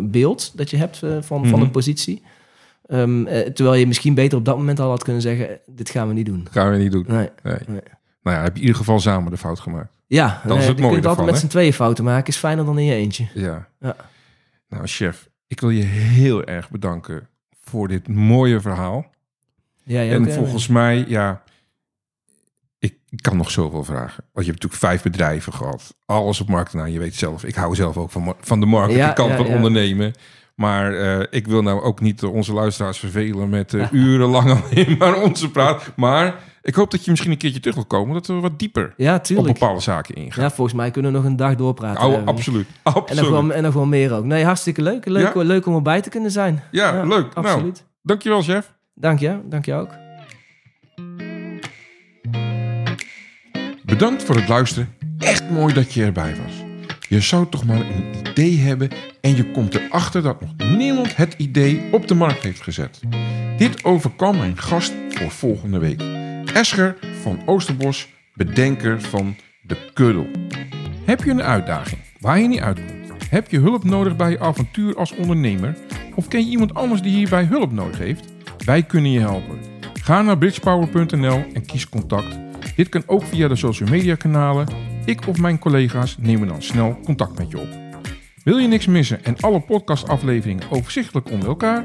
[0.00, 1.50] beeld dat je hebt eh, van, Mhm.
[1.50, 2.22] van een positie.
[2.86, 6.08] Ehm, eh, terwijl je misschien beter op dat moment al had kunnen zeggen, dit gaan
[6.08, 6.46] we niet doen.
[6.50, 7.04] gaan we niet doen.
[7.08, 7.28] Nee.
[7.42, 7.56] Nee.
[7.66, 7.80] Nee.
[8.22, 9.90] Nou ja, heb je in ieder geval samen de fout gemaakt.
[10.06, 12.64] Ja, Dat is het je mooie kunt altijd met z'n tweeën fouten maken, is fijner
[12.64, 13.26] dan in je eentje.
[13.34, 13.68] Ja.
[13.80, 13.96] Ja.
[14.68, 17.28] Nou, chef, ik wil je heel erg bedanken
[17.72, 19.06] voor dit mooie verhaal.
[19.84, 21.42] Ja, en ook, volgens mij, ja,
[22.78, 24.24] ik kan nog zoveel vragen.
[24.32, 25.94] Want je hebt natuurlijk vijf bedrijven gehad.
[26.04, 26.72] Alles op markt.
[26.72, 29.50] Nou, je weet zelf, ik hou zelf ook van, van de marketingkant Ja, ja, van
[29.50, 29.56] ja.
[29.56, 30.12] ondernemen.
[30.62, 34.96] Maar eh, ik wil nou ook niet eh, onze luisteraars vervelen met eh, urenlang alleen
[34.98, 35.92] maar onze praat.
[35.96, 38.14] Maar ik hoop dat je misschien een keertje terug wil komen.
[38.14, 40.42] Dat we wat dieper Ja, op bepaalde zaken ingaan.
[40.42, 42.04] Ja, volgens mij kunnen we nog een dag doorpraten.
[42.06, 42.26] Oh, Erwin.
[42.26, 42.66] absoluut.
[42.66, 43.30] En nog, absoluut.
[43.30, 44.24] wel, en nog wel meer ook.
[44.24, 45.06] Nee, hartstikke leuk.
[45.06, 45.42] Leuk, Ja?
[45.42, 46.62] leuk om erbij te kunnen zijn.
[46.70, 47.34] Ja, leuk.
[47.34, 47.84] Nou, Absoluut.
[48.02, 48.72] dankjewel, chef.
[48.94, 49.38] Dank je.
[49.44, 49.90] Dank je ook.
[53.84, 54.94] Bedankt voor het luisteren.
[55.18, 56.71] Echt mooi dat je erbij was.
[57.12, 58.90] Je zou toch maar een idee hebben
[59.20, 63.00] en je komt erachter dat nog niemand het idee op de markt heeft gezet.
[63.56, 66.02] Dit overkwam mijn gast voor volgende week.
[66.54, 70.26] Escher van Oosterbos, bedenker van de kuddel.
[71.04, 73.30] Heb je een uitdaging waar je niet uitkomt?
[73.30, 75.76] Heb je hulp nodig bij je avontuur als ondernemer?
[76.14, 78.32] Of ken je iemand anders die hierbij hulp nodig heeft?
[78.64, 79.58] Wij kunnen je helpen.
[80.02, 82.38] Ga naar bridgepower.nl en kies contact.
[82.76, 84.91] Dit kan ook via de social media kanalen.
[85.04, 87.68] Ik of mijn collega's nemen dan snel contact met je op.
[88.44, 91.84] Wil je niks missen en alle podcastafleveringen overzichtelijk onder elkaar?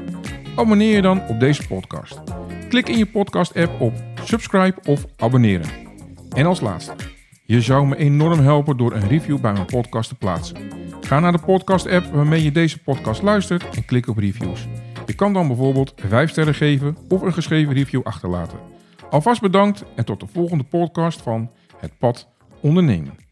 [0.56, 2.20] Abonneer je dan op deze podcast.
[2.68, 3.92] Klik in je podcast-app op
[4.24, 5.70] subscribe of abonneren.
[6.30, 6.94] En als laatste,
[7.44, 10.56] je zou me enorm helpen door een review bij mijn podcast te plaatsen.
[11.00, 14.66] Ga naar de podcast-app waarmee je deze podcast luistert en klik op reviews.
[15.06, 18.58] Je kan dan bijvoorbeeld 5 sterren geven of een geschreven review achterlaten.
[19.10, 22.28] Alvast bedankt en tot de volgende podcast van Het Pad
[22.60, 23.27] Ondernemen.